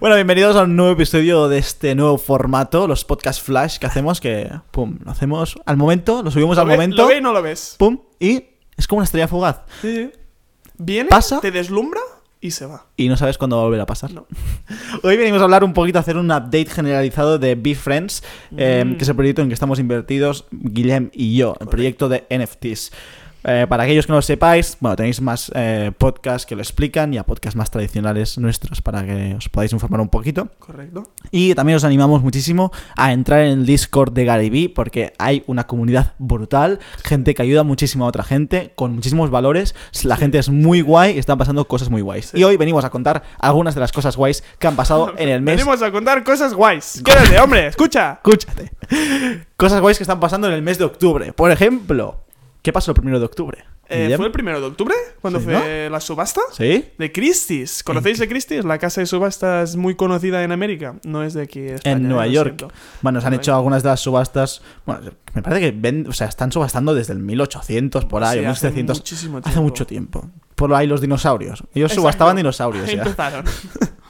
Bueno, 0.00 0.14
bienvenidos 0.16 0.56
a 0.56 0.62
un 0.64 0.76
nuevo 0.76 0.92
episodio 0.92 1.48
de 1.48 1.58
este 1.58 1.94
nuevo 1.94 2.18
formato, 2.18 2.86
los 2.86 3.04
podcast 3.04 3.42
flash 3.44 3.78
que 3.78 3.86
hacemos, 3.86 4.20
que 4.20 4.50
pum, 4.70 4.98
lo 5.04 5.10
hacemos 5.10 5.56
al 5.66 5.76
momento, 5.76 6.22
lo 6.22 6.30
subimos 6.30 6.58
al 6.58 6.64
¿Lo 6.64 6.68
ve- 6.70 6.76
momento, 6.76 6.96
¿Lo 7.02 7.08
ve 7.08 7.18
y 7.18 7.20
no 7.20 7.32
lo 7.32 7.42
ves? 7.42 7.76
pum, 7.78 7.98
y 8.20 8.44
es 8.76 8.86
como 8.86 8.98
una 8.98 9.04
estrella 9.04 9.28
fugaz. 9.28 9.60
Sí. 9.82 10.10
Viene, 10.78 11.08
Pasa. 11.08 11.40
te 11.40 11.50
deslumbra 11.50 12.00
y 12.40 12.50
se 12.50 12.66
va. 12.66 12.86
Y 12.96 13.08
no 13.08 13.16
sabes 13.16 13.38
cuándo 13.38 13.56
va 13.56 13.62
a 13.62 13.64
volver 13.66 13.80
a 13.80 13.86
pasar. 13.86 14.12
No. 14.12 14.26
Hoy 15.02 15.16
venimos 15.16 15.40
a 15.40 15.44
hablar 15.44 15.64
un 15.64 15.72
poquito, 15.72 15.98
a 15.98 16.02
hacer 16.02 16.16
un 16.16 16.26
update 16.30 16.66
generalizado 16.66 17.38
de 17.38 17.54
Be 17.54 17.74
Friends, 17.74 18.22
eh, 18.56 18.84
Mm. 18.86 18.96
que 18.96 19.02
es 19.04 19.08
el 19.08 19.16
proyecto 19.16 19.42
en 19.42 19.48
que 19.48 19.54
estamos 19.54 19.78
invertidos, 19.78 20.46
Guillem 20.50 21.10
y 21.12 21.36
yo, 21.36 21.54
el 21.60 21.68
proyecto 21.68 22.08
de 22.08 22.24
NFTs. 22.30 22.92
Eh, 23.44 23.66
para 23.68 23.84
aquellos 23.84 24.06
que 24.06 24.12
no 24.12 24.16
lo 24.16 24.22
sepáis, 24.22 24.76
bueno, 24.80 24.96
tenéis 24.96 25.20
más 25.20 25.52
eh, 25.54 25.92
podcasts 25.96 26.46
que 26.46 26.56
lo 26.56 26.62
explican 26.62 27.12
y 27.12 27.18
a 27.18 27.24
podcasts 27.24 27.56
más 27.56 27.70
tradicionales 27.70 28.38
nuestros 28.38 28.80
para 28.80 29.04
que 29.04 29.34
os 29.36 29.48
podáis 29.50 29.72
informar 29.72 30.00
un 30.00 30.08
poquito. 30.08 30.48
Correcto. 30.58 31.12
Y 31.30 31.54
también 31.54 31.76
os 31.76 31.84
animamos 31.84 32.22
muchísimo 32.22 32.72
a 32.96 33.12
entrar 33.12 33.40
en 33.40 33.60
el 33.60 33.66
Discord 33.66 34.12
de 34.12 34.24
Gary 34.24 34.48
Vee 34.48 34.68
porque 34.68 35.12
hay 35.18 35.44
una 35.46 35.66
comunidad 35.66 36.14
brutal, 36.18 36.80
gente 37.04 37.34
que 37.34 37.42
ayuda 37.42 37.64
muchísimo 37.64 38.06
a 38.06 38.08
otra 38.08 38.24
gente, 38.24 38.72
con 38.74 38.94
muchísimos 38.94 39.30
valores. 39.30 39.74
La 40.04 40.16
gente 40.16 40.38
es 40.38 40.48
muy 40.48 40.80
guay 40.80 41.16
y 41.16 41.18
están 41.18 41.36
pasando 41.36 41.66
cosas 41.66 41.90
muy 41.90 42.00
guays. 42.00 42.26
Sí. 42.26 42.38
Y 42.38 42.44
hoy 42.44 42.56
venimos 42.56 42.84
a 42.84 42.90
contar 42.90 43.22
algunas 43.38 43.74
de 43.74 43.80
las 43.80 43.92
cosas 43.92 44.16
guays 44.16 44.42
que 44.58 44.66
han 44.66 44.76
pasado 44.76 45.12
en 45.18 45.28
el 45.28 45.42
mes. 45.42 45.56
Venimos 45.56 45.82
a 45.82 45.92
contar 45.92 46.24
cosas 46.24 46.54
guays. 46.54 47.02
Quédate, 47.04 47.38
hombre, 47.38 47.66
escucha. 47.66 48.20
Escúchate. 48.24 48.72
Cosas 49.56 49.80
guays 49.80 49.98
que 49.98 50.04
están 50.04 50.20
pasando 50.20 50.48
en 50.48 50.54
el 50.54 50.62
mes 50.62 50.78
de 50.78 50.84
octubre. 50.84 51.32
Por 51.32 51.50
ejemplo, 51.50 52.24
¿qué 52.64 52.72
pasó 52.72 52.90
el 52.90 52.96
primero 52.96 53.20
de 53.20 53.26
octubre? 53.26 53.64
Eh? 53.86 54.14
¿Fue 54.16 54.24
el 54.26 54.32
primero 54.32 54.58
de 54.62 54.66
octubre 54.66 54.94
cuando 55.20 55.38
Sí, 55.40 55.44
fue 55.44 55.88
la 55.90 56.00
subasta? 56.00 56.40
¿Sí? 56.52 56.86
De 56.98 57.12
Christie's. 57.12 57.82
¿Conocéis 57.84 58.18
de 58.18 58.26
Christie's? 58.26 58.64
La 58.64 58.78
casa 58.78 59.02
de 59.02 59.06
subastas 59.06 59.76
muy 59.76 59.94
conocida 59.94 60.42
en 60.42 60.52
América. 60.52 60.94
No 61.04 61.22
es 61.22 61.34
de 61.34 61.42
aquí. 61.42 61.60
de 61.60 61.74
España, 61.74 61.96
En 61.96 62.08
Nueva 62.08 62.26
York. 62.26 62.54
siento. 62.58 62.70
Bueno, 63.02 63.20
se 63.20 63.26
han 63.26 63.32
Nueva 63.32 63.42
hecho 63.42 63.50
York. 63.52 63.56
algunas 63.58 63.82
de 63.82 63.88
las 63.90 64.00
subastas. 64.00 64.62
Bueno, 64.86 65.02
me 65.34 65.42
parece 65.42 65.60
que 65.70 65.78
ven, 65.78 66.06
o 66.08 66.12
sea, 66.14 66.26
están 66.28 66.50
subastando 66.50 66.94
desde 66.94 67.12
el 67.12 67.18
1800 67.18 68.06
por 68.06 68.24
ahí, 68.24 68.40
Sí, 68.40 68.46
o 68.46 68.50
hace 68.50 68.66
1700. 68.70 68.98
muchísimo 68.98 69.38
Hace 69.38 69.44
tiempo. 69.50 69.62
mucho 69.62 69.86
tiempo. 69.86 70.30
Por 70.54 70.72
ahí 70.72 70.86
los 70.86 71.02
dinosaurios. 71.02 71.60
Ellos 71.74 71.90
Exacto. 71.92 72.00
subastaban 72.00 72.36
dinosaurios. 72.36 72.86
Ya. 72.86 72.92
empezaron. 72.94 73.44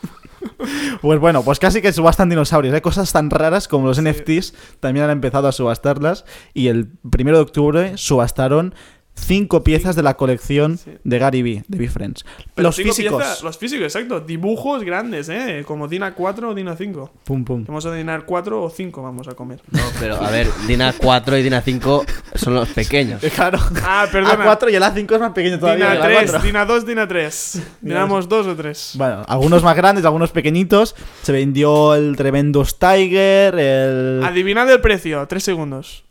Pues 1.00 1.20
bueno, 1.20 1.42
pues 1.42 1.58
casi 1.58 1.82
que 1.82 1.92
subastan 1.92 2.28
dinosaurios. 2.28 2.74
Hay 2.74 2.80
cosas 2.80 3.12
tan 3.12 3.30
raras 3.30 3.68
como 3.68 3.86
los 3.86 3.96
Sí. 3.98 4.02
NFTs. 4.02 4.54
También 4.80 5.04
han 5.04 5.10
empezado 5.10 5.48
a 5.48 5.52
subastarlas. 5.52 6.24
Y 6.52 6.68
el 6.68 6.88
primero 7.10 7.36
de 7.38 7.42
octubre 7.42 7.92
subastaron 7.96 8.74
cinco 9.16 9.62
piezas 9.64 9.96
de 9.96 10.02
la 10.02 10.14
colección 10.14 10.76
Sí. 10.78 10.90
de 11.02 11.18
Gary 11.18 11.42
Vee, 11.42 11.62
de 11.68 11.78
Vee 11.78 11.88
Friends. 11.88 12.24
Pero 12.54 12.68
los 12.68 12.76
cinco 12.76 12.92
físicos. 12.94 13.22
piezas- 13.22 13.42
los 13.42 13.56
físicos, 13.58 13.84
exacto. 13.84 14.20
Dibujos 14.20 14.82
grandes, 14.82 15.28
¿eh? 15.28 15.64
Como 15.66 15.88
Dina 15.88 16.14
4 16.14 16.50
o 16.50 16.54
Dina 16.54 16.76
5. 16.76 17.10
Pum, 17.24 17.44
pum. 17.44 17.64
Vamos 17.66 17.86
a 17.86 17.94
dinar 17.94 18.24
4 18.26 18.62
o 18.62 18.68
5 18.70 19.02
vamos 19.02 19.28
a 19.28 19.32
comer. 19.34 19.60
No, 19.70 19.80
pero 20.00 20.16
a 20.22 20.30
ver, 20.30 20.48
Dina 20.66 20.92
4 20.96 21.38
y 21.38 21.42
Dina 21.42 21.60
5 21.62 22.04
son 22.34 22.54
los 22.54 22.68
pequeños. 22.70 23.22
Claro. 23.34 23.58
Ah, 23.82 24.06
perdona. 24.10 24.44
A4 24.44 24.70
y 24.70 24.74
el 24.76 24.82
A5 24.82 25.14
es 25.14 25.20
más 25.20 25.32
pequeño 25.32 25.58
todavía. 25.58 25.90
Dina 25.92 26.00
que 26.06 26.12
el 26.12 26.18
3, 26.26 26.34
A4. 26.34 26.42
Dina 26.42 26.64
2, 26.64 26.86
Dina 26.86 27.08
3. 27.08 27.62
Dinamos 27.80 28.28
2 28.28 28.46
o 28.46 28.54
3. 28.56 28.92
Bueno, 28.96 29.24
algunos 29.28 29.62
más 29.62 29.76
grandes, 29.76 30.04
algunos 30.04 30.30
pequeñitos. 30.30 30.94
Se 31.22 31.32
vendió 31.32 31.94
el 31.94 32.16
Tremendous 32.16 32.78
Tiger, 32.78 33.54
el... 33.58 34.22
Adivinad 34.24 34.70
el 34.70 34.80
precio, 34.80 35.26
3 35.26 35.42
segundos. 35.42 36.03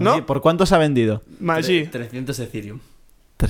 ¿No? 0.00 0.14
Oye, 0.14 0.22
¿Por 0.22 0.40
cuánto 0.40 0.64
se 0.66 0.74
ha 0.74 0.78
vendido? 0.78 1.22
Maggi. 1.38 1.86
300 1.86 2.38
Ethereum. 2.40 2.80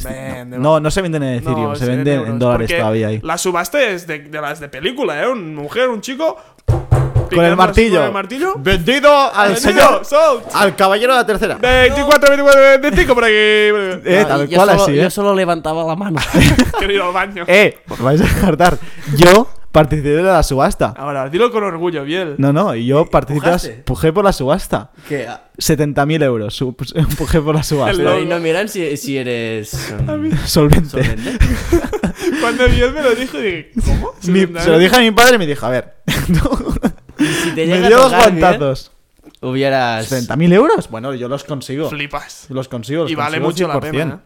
Vende, 0.04 0.58
no, 0.58 0.78
no 0.78 0.90
se 0.90 1.02
venden 1.02 1.22
en 1.22 1.34
Ethereum, 1.38 1.62
No, 1.70 1.76
se 1.76 1.84
es 1.84 1.90
en 1.90 1.96
venden 1.96 2.26
en 2.26 2.38
dólares 2.38 2.70
todavía 2.70 3.08
ahí. 3.08 3.20
La 3.22 3.38
subasta 3.38 3.82
es 3.82 4.06
de, 4.06 4.20
de 4.20 4.40
las 4.40 4.60
de 4.60 4.68
película, 4.68 5.20
¿eh? 5.22 5.28
Una 5.28 5.62
mujer, 5.62 5.88
un 5.88 6.00
chico. 6.00 6.36
Con 6.66 7.44
el 7.44 7.56
martillo. 7.56 7.98
Con 7.98 8.06
el 8.06 8.12
martillo. 8.12 8.54
Vendido 8.58 9.12
al 9.32 9.52
Vendido, 9.52 9.70
señor, 9.70 10.04
sold. 10.04 10.42
al 10.52 10.74
caballero 10.74 11.12
de 11.12 11.18
la 11.20 11.26
tercera. 11.26 11.54
24, 11.56 12.28
24, 12.28 12.60
25 12.80 13.14
por 13.14 13.24
aquí. 13.24 13.32
Eh, 13.34 14.24
tal 14.26 14.48
yo, 14.48 14.56
cual 14.56 14.70
solo, 14.70 14.82
así, 14.82 14.94
yo 14.96 15.02
eh. 15.06 15.10
solo 15.10 15.34
levantaba 15.34 15.84
la 15.84 15.94
mano. 15.96 16.18
Al 16.80 17.12
baño. 17.12 17.44
Eh, 17.46 17.78
vais 18.00 18.20
a 18.20 18.46
hartar. 18.46 18.78
Yo 19.16 19.48
participé 19.72 20.08
de 20.10 20.22
la 20.22 20.42
subasta. 20.42 20.94
Ahora, 20.96 21.28
dilo 21.28 21.50
con 21.50 21.62
orgullo, 21.64 22.04
Biel. 22.04 22.34
No, 22.38 22.52
no, 22.52 22.74
y 22.74 22.86
yo 22.86 23.06
participé, 23.06 23.46
¿Pujaste? 23.46 23.70
pujé 23.84 24.12
por 24.12 24.24
la 24.24 24.32
subasta. 24.32 24.90
que 25.08 25.26
70.000 25.58 26.22
euros, 26.24 26.54
su- 26.54 26.74
pujé 27.18 27.40
por 27.40 27.54
la 27.54 27.62
subasta. 27.62 27.96
Pero 27.96 28.14
logo. 28.18 28.24
no 28.28 28.40
miran 28.40 28.68
si, 28.68 28.96
si 28.96 29.16
eres. 29.18 29.92
um, 29.98 30.30
Solvente. 30.46 30.88
solvente. 30.90 31.38
Cuando 32.40 32.68
Biel 32.68 32.92
me 32.92 33.02
lo 33.02 33.14
dijo, 33.14 33.38
dije, 33.38 33.70
¿cómo? 33.84 34.12
Mi- 34.24 34.46
se 34.60 34.70
lo 34.70 34.78
dije 34.78 34.96
a 34.96 35.00
mi 35.00 35.10
padre 35.10 35.36
y 35.36 35.38
me 35.38 35.46
dijo, 35.46 35.66
a 35.66 35.70
ver, 35.70 35.94
Si 37.18 37.50
te 37.54 37.66
me 37.66 37.78
dio 37.86 37.96
a 37.98 38.00
dos 38.00 38.12
tocar 38.12 38.32
bien, 38.32 38.40
guantazos. 38.40 38.92
hubieras. 39.42 40.10
¿70.000 40.10 40.52
euros? 40.54 40.88
Bueno, 40.90 41.14
yo 41.14 41.28
los 41.28 41.44
consigo. 41.44 41.88
Flipas. 41.90 42.46
Los 42.48 42.68
consigo, 42.68 43.02
los 43.02 43.10
Y 43.12 43.14
vale 43.14 43.40
consigo 43.40 43.68
mucho 43.68 43.80
la 43.80 43.88
100%. 43.88 43.90
pena, 43.92 44.20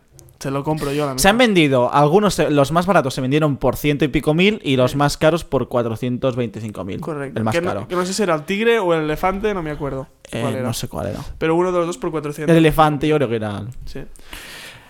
Se 0.44 0.50
lo 0.50 0.62
compro 0.62 0.92
yo, 0.92 1.06
la 1.06 1.16
Se 1.18 1.26
han 1.30 1.38
vendido, 1.38 1.90
algunos, 1.90 2.38
los 2.38 2.70
más 2.70 2.84
baratos 2.84 3.14
se 3.14 3.22
vendieron 3.22 3.56
por 3.56 3.76
ciento 3.76 4.04
y 4.04 4.08
pico 4.08 4.34
mil 4.34 4.60
y 4.62 4.76
los 4.76 4.94
más 4.94 5.16
caros 5.16 5.42
por 5.42 5.68
425 5.68 6.84
mil. 6.84 7.00
Correcto. 7.00 7.38
El 7.38 7.44
más 7.44 7.54
que, 7.54 7.62
no- 7.62 7.68
caro. 7.68 7.88
que 7.88 7.96
no 7.96 8.04
sé 8.04 8.12
si 8.12 8.22
era 8.22 8.34
el 8.34 8.42
tigre 8.42 8.78
o 8.78 8.92
el 8.92 9.04
elefante, 9.04 9.54
no 9.54 9.62
me 9.62 9.70
acuerdo. 9.70 10.06
Eh, 10.30 10.42
cuál 10.42 10.52
era. 10.56 10.62
no 10.62 10.74
sé 10.74 10.86
cuál 10.86 11.06
era. 11.06 11.20
Pero 11.38 11.54
uno 11.54 11.72
de 11.72 11.78
los 11.78 11.86
dos 11.86 11.96
por 11.96 12.10
400. 12.10 12.52
El 12.52 12.58
elefante 12.58 13.08
yo 13.08 13.16
creo 13.16 13.28
que 13.30 13.36
era... 13.36 13.62
Sí. 13.86 14.00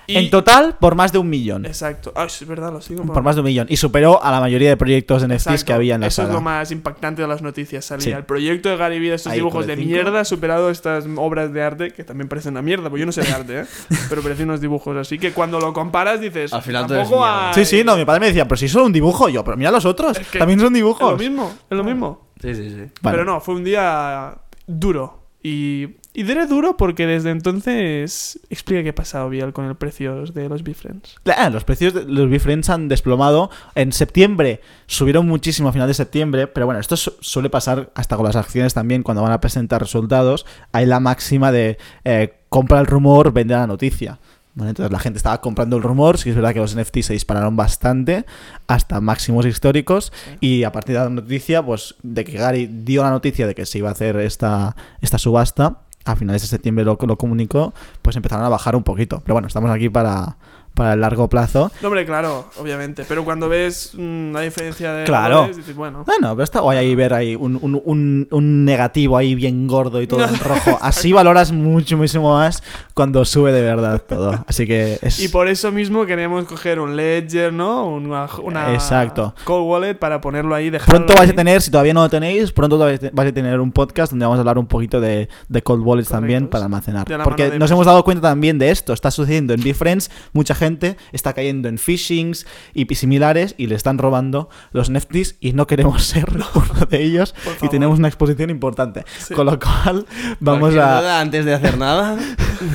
Y- 0.06 0.16
En 0.16 0.30
total, 0.30 0.76
por 0.78 0.94
más 0.94 1.12
de 1.12 1.18
un 1.18 1.28
millón. 1.30 1.64
Exacto. 1.66 2.12
Ah, 2.14 2.24
es 2.26 2.46
verdad, 2.46 2.72
lo 2.72 2.80
sigo. 2.80 3.02
Por 3.04 3.22
más 3.22 3.36
de 3.36 3.40
un 3.40 3.46
millón. 3.46 3.66
Y 3.70 3.76
superó 3.76 4.22
a 4.22 4.30
la 4.30 4.40
mayoría 4.40 4.68
de 4.68 4.76
proyectos 4.76 5.22
de 5.22 5.28
NFTs 5.28 5.46
Exacto. 5.46 5.66
que 5.66 5.72
había 5.72 5.94
en 5.94 6.02
la 6.02 6.06
Eso 6.08 6.22
es 6.24 6.28
lo 6.28 6.40
más 6.40 6.70
impactante 6.70 7.22
de 7.22 7.28
las 7.28 7.40
noticias. 7.42 7.84
Salía 7.84 8.04
Sí. 8.04 8.10
el 8.10 8.24
proyecto 8.24 8.68
de 8.68 8.76
Gary 8.76 8.98
Vee 8.98 9.14
estos 9.14 9.32
Ahí, 9.32 9.38
dibujos 9.38 9.66
de 9.66 9.76
cinco. 9.76 9.88
mierda 9.88 10.20
ha 10.20 10.24
superado 10.24 10.68
estas 10.70 11.04
obras 11.16 11.52
de 11.52 11.62
arte 11.62 11.90
que 11.92 12.04
también 12.04 12.28
parecen 12.28 12.52
una 12.52 12.62
mierda. 12.62 12.90
Pues 12.90 13.00
yo 13.00 13.06
no 13.06 13.12
sé 13.12 13.22
de 13.22 13.32
arte, 13.32 13.60
¿eh? 13.60 13.64
Pero 14.10 14.22
parecen 14.22 14.48
unos 14.48 14.60
dibujos. 14.60 14.96
así 14.96 15.18
que 15.18 15.32
cuando 15.32 15.58
lo 15.60 15.72
comparas 15.72 16.20
dices. 16.20 16.52
Al 16.52 16.62
final 16.62 16.84
es 16.84 16.88
tampoco 16.88 17.24
hay- 17.24 17.54
Sí, 17.54 17.64
sí, 17.64 17.82
no, 17.84 17.96
mi 17.96 18.04
padre 18.04 18.20
me 18.20 18.26
decía, 18.26 18.46
pero 18.46 18.56
si 18.56 18.66
es 18.66 18.72
solo 18.72 18.84
un 18.86 18.92
dibujo. 18.92 19.28
Yo, 19.28 19.42
pero 19.44 19.56
mira 19.56 19.70
los 19.70 19.84
otros. 19.84 20.18
Es 20.18 20.28
que 20.28 20.38
También 20.38 20.58
son 20.60 20.68
Es 20.68 20.74
dibujos. 20.74 21.12
lo 21.12 21.16
mismo, 21.18 21.52
es 21.70 21.76
lo 21.76 21.84
mismo. 21.84 22.28
Sí, 22.42 22.54
sí, 22.54 22.68
sí. 22.70 22.76
Vale. 23.00 23.16
Pero 23.18 23.24
no, 23.24 23.40
fue 23.40 23.54
un 23.54 23.64
día 23.64 24.34
duro. 24.66 25.22
Y, 25.42 25.88
y 26.14 26.22
diré 26.22 26.46
duro 26.46 26.76
porque 26.76 27.06
desde 27.06 27.30
entonces. 27.30 28.40
Explica 28.48 28.82
qué 28.82 28.90
ha 28.90 28.94
pasado, 28.94 29.28
Biel, 29.28 29.52
con 29.52 29.64
el 29.66 29.74
precio 29.74 30.24
de 30.26 30.48
los 30.48 30.62
Bifriends. 30.62 31.16
Ah, 31.36 31.50
los 31.50 31.64
precios 31.64 31.92
de 31.92 32.04
los 32.04 32.30
Bifriends 32.30 32.70
han 32.70 32.88
desplomado. 32.88 33.50
En 33.74 33.92
septiembre 33.92 34.60
subieron 34.86 35.26
muchísimo 35.26 35.68
a 35.68 35.72
final 35.72 35.88
de 35.88 35.94
septiembre, 35.94 36.46
pero 36.46 36.66
bueno, 36.66 36.80
esto 36.80 36.96
su- 36.96 37.14
suele 37.20 37.50
pasar 37.50 37.90
hasta 37.94 38.16
con 38.16 38.24
las 38.26 38.36
acciones 38.36 38.74
también 38.74 39.02
cuando 39.02 39.22
van 39.22 39.32
a 39.32 39.40
presentar 39.40 39.80
resultados. 39.82 40.46
Hay 40.72 40.86
la 40.86 41.00
máxima 41.00 41.50
de 41.52 41.78
eh, 42.04 42.34
compra 42.48 42.80
el 42.80 42.86
rumor, 42.86 43.32
vende 43.32 43.54
la 43.54 43.66
noticia. 43.66 44.18
Entonces 44.56 44.92
la 44.92 45.00
gente 45.00 45.16
estaba 45.16 45.40
comprando 45.40 45.76
el 45.76 45.82
rumor, 45.82 46.16
sí 46.16 46.30
es 46.30 46.36
verdad 46.36 46.52
que 46.54 46.60
los 46.60 46.76
NFT 46.76 47.00
se 47.00 47.12
dispararon 47.12 47.56
bastante 47.56 48.24
hasta 48.68 49.00
máximos 49.00 49.44
históricos 49.46 50.12
y 50.40 50.62
a 50.62 50.70
partir 50.70 50.94
de 50.96 51.02
la 51.02 51.10
noticia, 51.10 51.60
pues 51.60 51.96
de 52.04 52.22
que 52.24 52.38
Gary 52.38 52.68
dio 52.70 53.02
la 53.02 53.10
noticia 53.10 53.48
de 53.48 53.56
que 53.56 53.66
se 53.66 53.78
iba 53.78 53.88
a 53.88 53.92
hacer 53.92 54.14
esta, 54.18 54.76
esta 55.00 55.18
subasta, 55.18 55.80
a 56.04 56.16
finales 56.16 56.42
de 56.42 56.48
septiembre 56.48 56.84
lo, 56.84 56.98
lo 57.00 57.18
comunicó, 57.18 57.72
pues 58.02 58.16
empezaron 58.16 58.44
a 58.44 58.48
bajar 58.48 58.76
un 58.76 58.82
poquito. 58.82 59.20
Pero 59.24 59.34
bueno, 59.34 59.48
estamos 59.48 59.70
aquí 59.70 59.88
para, 59.88 60.36
para 60.74 60.94
el 60.94 61.00
largo 61.00 61.28
plazo. 61.28 61.70
No, 61.80 61.88
hombre, 61.88 62.04
claro, 62.04 62.50
obviamente. 62.58 63.04
Pero 63.08 63.24
cuando 63.24 63.48
ves 63.48 63.92
mm, 63.94 64.32
la 64.32 64.40
diferencia 64.40 64.92
de. 64.92 65.04
Claro. 65.04 65.36
valores, 65.36 65.56
dices, 65.56 65.74
bueno. 65.76 66.04
Bueno, 66.04 66.30
pero 66.34 66.42
está 66.44 66.60
guay 66.60 66.78
ahí 66.78 66.94
ver 66.94 67.14
ahí 67.14 67.36
un, 67.36 67.58
un- 67.62 67.80
un- 67.84 68.28
un 68.30 68.64
negativo 68.64 69.16
ahí 69.16 69.34
bien 69.34 69.66
gordo 69.66 70.02
y 70.02 70.06
todo 70.06 70.24
en 70.24 70.38
rojo. 70.40 70.78
Así 70.82 71.12
valoras 71.12 71.52
mucho, 71.52 71.96
muchísimo 71.96 72.34
más 72.34 72.62
cuando 72.94 73.24
sube 73.24 73.52
de 73.52 73.62
verdad 73.62 74.02
todo. 74.06 74.44
Así 74.48 74.66
que 74.66 74.98
es... 75.00 75.20
Y 75.20 75.28
por 75.28 75.48
eso 75.48 75.70
mismo 75.70 76.06
queremos 76.06 76.44
coger 76.46 76.80
un 76.80 76.96
Ledger, 76.96 77.52
¿no? 77.52 77.86
Una, 77.86 78.26
una 78.42 78.74
Exacto. 78.74 79.34
Cold 79.44 79.66
Wallet 79.68 79.94
para 79.94 80.20
ponerlo 80.20 80.54
ahí. 80.54 80.70
Dejarlo 80.70 80.92
Pronto 81.06 81.14
vais 81.14 81.30
a 81.30 81.34
tener, 81.34 81.62
si 81.62 81.70
todavía 81.70 81.94
no 81.94 82.02
lo 82.02 82.10
tenéis, 82.10 82.50
pronto 82.52 82.78
vais 82.78 83.00
a 83.02 83.32
tener 83.32 83.60
un 83.60 83.70
podcast 83.72 84.10
donde 84.10 84.24
vamos 84.24 84.38
a 84.38 84.40
hablar 84.40 84.58
un 84.58 84.66
poquito 84.66 85.00
de, 85.00 85.28
de 85.48 85.62
cold 85.62 85.82
wallets 85.86 86.08
también 86.08 86.48
para 86.48 86.64
almacenar. 86.64 87.06
Porque 87.22 87.58
nos 87.58 87.70
hemos 87.70 87.86
dado 87.86 88.02
cuenta 88.04 88.28
también 88.30 88.58
de 88.58 88.70
esto. 88.70 88.92
Está 88.92 89.10
sucediendo 89.10 89.54
en 89.54 89.62
BeFriends. 89.62 90.10
Mucha 90.32 90.54
gente 90.54 90.63
está 91.12 91.32
cayendo 91.32 91.68
en 91.68 91.78
phishings 91.78 92.46
y 92.72 92.86
similares 92.94 93.54
y 93.58 93.66
le 93.66 93.74
están 93.74 93.98
robando 93.98 94.48
los 94.72 94.90
NFTs 94.90 95.36
y 95.40 95.52
no 95.52 95.66
queremos 95.66 96.04
ser 96.04 96.26
uno 96.30 96.86
de 96.88 97.02
ellos 97.02 97.34
y 97.62 97.68
tenemos 97.68 97.98
una 97.98 98.08
exposición 98.08 98.50
importante. 98.50 99.04
Sí. 99.18 99.34
Con 99.34 99.46
lo 99.46 99.58
cual, 99.58 100.06
vamos 100.40 100.74
a... 100.74 101.00
duda, 101.00 101.20
antes 101.20 101.44
de 101.44 101.54
hacer 101.54 101.78
nada, 101.78 102.16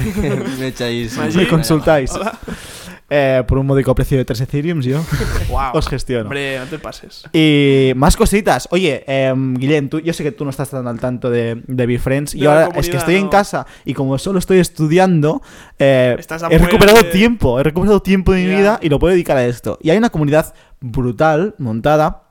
me 0.59 0.68
echáis. 0.68 1.18
Me 1.36 1.47
consultáis. 1.47 2.12
Hola. 2.12 2.39
Eh, 3.10 3.44
por 3.48 3.58
un 3.58 3.66
módico 3.66 3.96
precio 3.96 4.18
de 4.18 4.26
3 4.26 4.42
Ethereums 4.42 4.86
yo 4.86 5.04
Wow. 5.50 5.72
os 5.74 5.88
gestiono. 5.88 6.24
Hombre, 6.26 6.60
no 6.60 6.66
te 6.66 6.78
pases. 6.78 7.24
Y 7.34 7.92
más 7.96 8.16
cositas. 8.16 8.68
Oye, 8.72 9.04
eh, 9.08 9.88
tú, 9.90 10.00
yo 10.00 10.14
sé 10.14 10.24
que 10.24 10.32
tú 10.32 10.44
no 10.44 10.52
estás 10.52 10.70
tan 10.70 10.88
al 10.88 11.00
tanto 11.00 11.30
de, 11.30 11.62
de 11.66 11.86
BeFriends. 11.86 12.36
Y 12.36 12.46
ahora 12.46 12.70
es 12.76 12.90
que 12.90 12.98
estoy 12.98 13.16
en 13.16 13.30
casa 13.30 13.66
y 13.86 13.94
como 13.94 14.18
solo 14.18 14.40
estoy 14.40 14.60
estudiando, 14.60 15.42
eh, 15.80 16.18
he 16.50 16.58
recuperado 16.58 17.04
tiempo. 17.06 17.60
He 17.60 17.64
recuperado 17.64 18.02
tiempo 18.02 18.32
de 18.32 18.44
mi 18.44 18.56
vida 18.56 18.80
y 18.82 18.90
lo 18.90 19.00
puedo 19.00 19.12
dedicar 19.14 19.38
a 19.38 19.46
esto. 19.46 19.80
Y 19.82 19.90
hay 19.90 19.98
una 19.98 20.10
comunidad 20.10 20.54
brutal 20.82 21.56
montada 21.58 22.29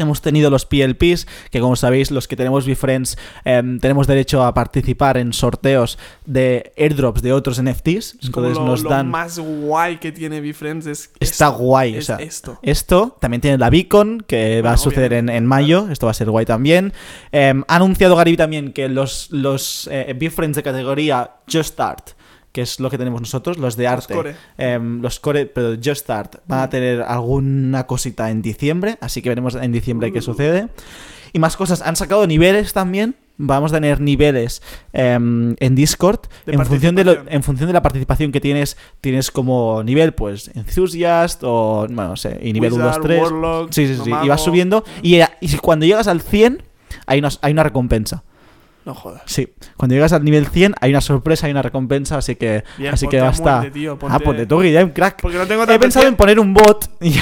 Hemos 0.00 0.22
tenido 0.22 0.50
los 0.50 0.66
PLPs, 0.66 1.26
que 1.50 1.60
como 1.60 1.76
sabéis, 1.76 2.10
los 2.10 2.26
que 2.28 2.36
tenemos 2.36 2.66
BeFriends 2.66 3.18
em, 3.44 3.78
tenemos 3.78 4.06
derecho 4.06 4.42
a 4.44 4.54
participar 4.54 5.16
en 5.16 5.32
sorteos 5.32 5.98
de 6.26 6.72
airdrops 6.76 7.22
de 7.22 7.32
otros 7.32 7.62
NFTs. 7.62 8.16
Es 8.20 8.30
como 8.30 8.46
Entonces 8.46 8.56
lo, 8.58 8.64
nos 8.64 8.82
lo 8.82 8.90
dan. 8.90 9.08
más 9.08 9.38
guay 9.38 9.98
que 9.98 10.12
tiene 10.12 10.40
BeFriends 10.40 10.86
es 10.86 11.10
Está 11.20 11.48
esto, 11.48 11.58
guay, 11.58 11.98
o 11.98 12.02
sea, 12.02 12.16
esto. 12.16 12.58
Esto 12.62 13.16
también 13.20 13.40
tiene 13.40 13.58
la 13.58 13.70
Beacon, 13.70 14.24
que 14.26 14.62
va 14.62 14.72
a 14.72 14.76
suceder 14.76 15.12
en, 15.12 15.28
en 15.28 15.46
mayo. 15.46 15.88
Esto 15.90 16.06
va 16.06 16.12
a 16.12 16.14
ser 16.14 16.30
guay 16.30 16.46
también. 16.46 16.92
Em, 17.32 17.62
ha 17.68 17.76
anunciado 17.76 18.16
Gary 18.16 18.36
también 18.36 18.72
que 18.72 18.88
los, 18.88 19.30
los 19.30 19.88
eh, 19.90 20.14
BeFriends 20.18 20.56
de 20.56 20.62
categoría 20.62 21.30
Just 21.50 21.78
Art, 21.80 22.10
que 22.52 22.62
es 22.62 22.80
lo 22.80 22.90
que 22.90 22.98
tenemos 22.98 23.20
nosotros, 23.20 23.58
los 23.58 23.76
de 23.76 23.86
arte, 23.86 24.14
core. 24.14 24.34
em, 24.58 25.00
los 25.02 25.20
core, 25.20 25.46
pero 25.46 25.76
Just 25.82 26.08
Art, 26.10 26.36
van 26.46 26.60
a 26.60 26.68
tener 26.70 27.02
alguna 27.02 27.86
cosita 27.86 28.30
en 28.30 28.42
diciembre, 28.42 28.98
así 29.00 29.22
que 29.22 29.28
veremos 29.28 29.54
en 29.54 29.70
diciembre 29.72 30.12
qué 30.12 30.18
Uh. 30.18 30.22
sucede. 30.22 30.68
Y 31.32 31.38
más 31.38 31.56
cosas. 31.56 31.80
Han 31.82 31.94
sacado 31.94 32.26
niveles 32.26 32.72
también. 32.72 33.14
Vamos 33.42 33.72
a 33.72 33.76
tener 33.76 34.00
niveles 34.00 34.60
em, 34.92 35.54
en 35.60 35.74
Discord. 35.76 36.20
De 36.44 36.54
en, 36.54 36.66
función 36.66 36.94
de 36.96 37.04
lo- 37.04 37.24
en 37.28 37.42
función 37.44 37.68
de 37.68 37.72
la 37.72 37.80
participación 37.82 38.32
que 38.32 38.40
tienes, 38.40 38.76
tienes 39.00 39.30
como 39.30 39.82
nivel, 39.84 40.12
pues, 40.12 40.50
Enthusiast 40.54 41.42
o, 41.44 41.86
bueno, 41.88 42.08
no 42.08 42.16
sé, 42.16 42.38
y 42.42 42.52
nivel 42.52 42.72
1, 42.72 42.84
2, 42.84 42.88
Wizard, 42.96 43.02
3. 43.06 43.22
Warlock, 43.22 43.72
Sí, 43.72 43.86
sí, 43.86 43.96
sí. 44.04 44.10
Y 44.24 44.28
vas 44.28 44.42
subiendo. 44.42 44.84
Y, 45.02 45.20
y 45.40 45.56
cuando 45.62 45.86
llegas 45.86 46.08
al 46.08 46.20
100, 46.20 46.62
hay 47.06 47.20
una, 47.20 47.28
hay 47.42 47.52
una 47.52 47.62
recompensa. 47.62 48.24
No 48.86 48.94
jodas. 48.94 49.22
Sí. 49.26 49.48
Cuando 49.76 49.94
llegas 49.94 50.12
al 50.14 50.24
nivel 50.24 50.46
100, 50.46 50.74
hay 50.80 50.90
una 50.90 51.02
sorpresa, 51.02 51.46
hay 51.46 51.52
una 51.52 51.60
recompensa. 51.62 52.16
Así 52.16 52.34
que, 52.36 52.64
Bien, 52.78 52.94
así 52.94 53.06
que 53.08 53.20
basta. 53.20 53.58
muerte, 53.58 53.70
tío, 53.72 53.92
Ah, 53.92 53.98
ponte- 53.98 54.24
ponte 54.24 54.46
tú, 54.46 54.60
Guillem, 54.62 54.90
crack. 54.90 55.20
Porque 55.20 55.36
no 55.36 55.46
tengo 55.46 55.64
He 55.64 55.66
tanto 55.66 55.80
pensado 55.80 56.06
en 56.06 56.16
poner 56.16 56.40
un 56.40 56.54
bot 56.54 56.88
y 57.00 57.14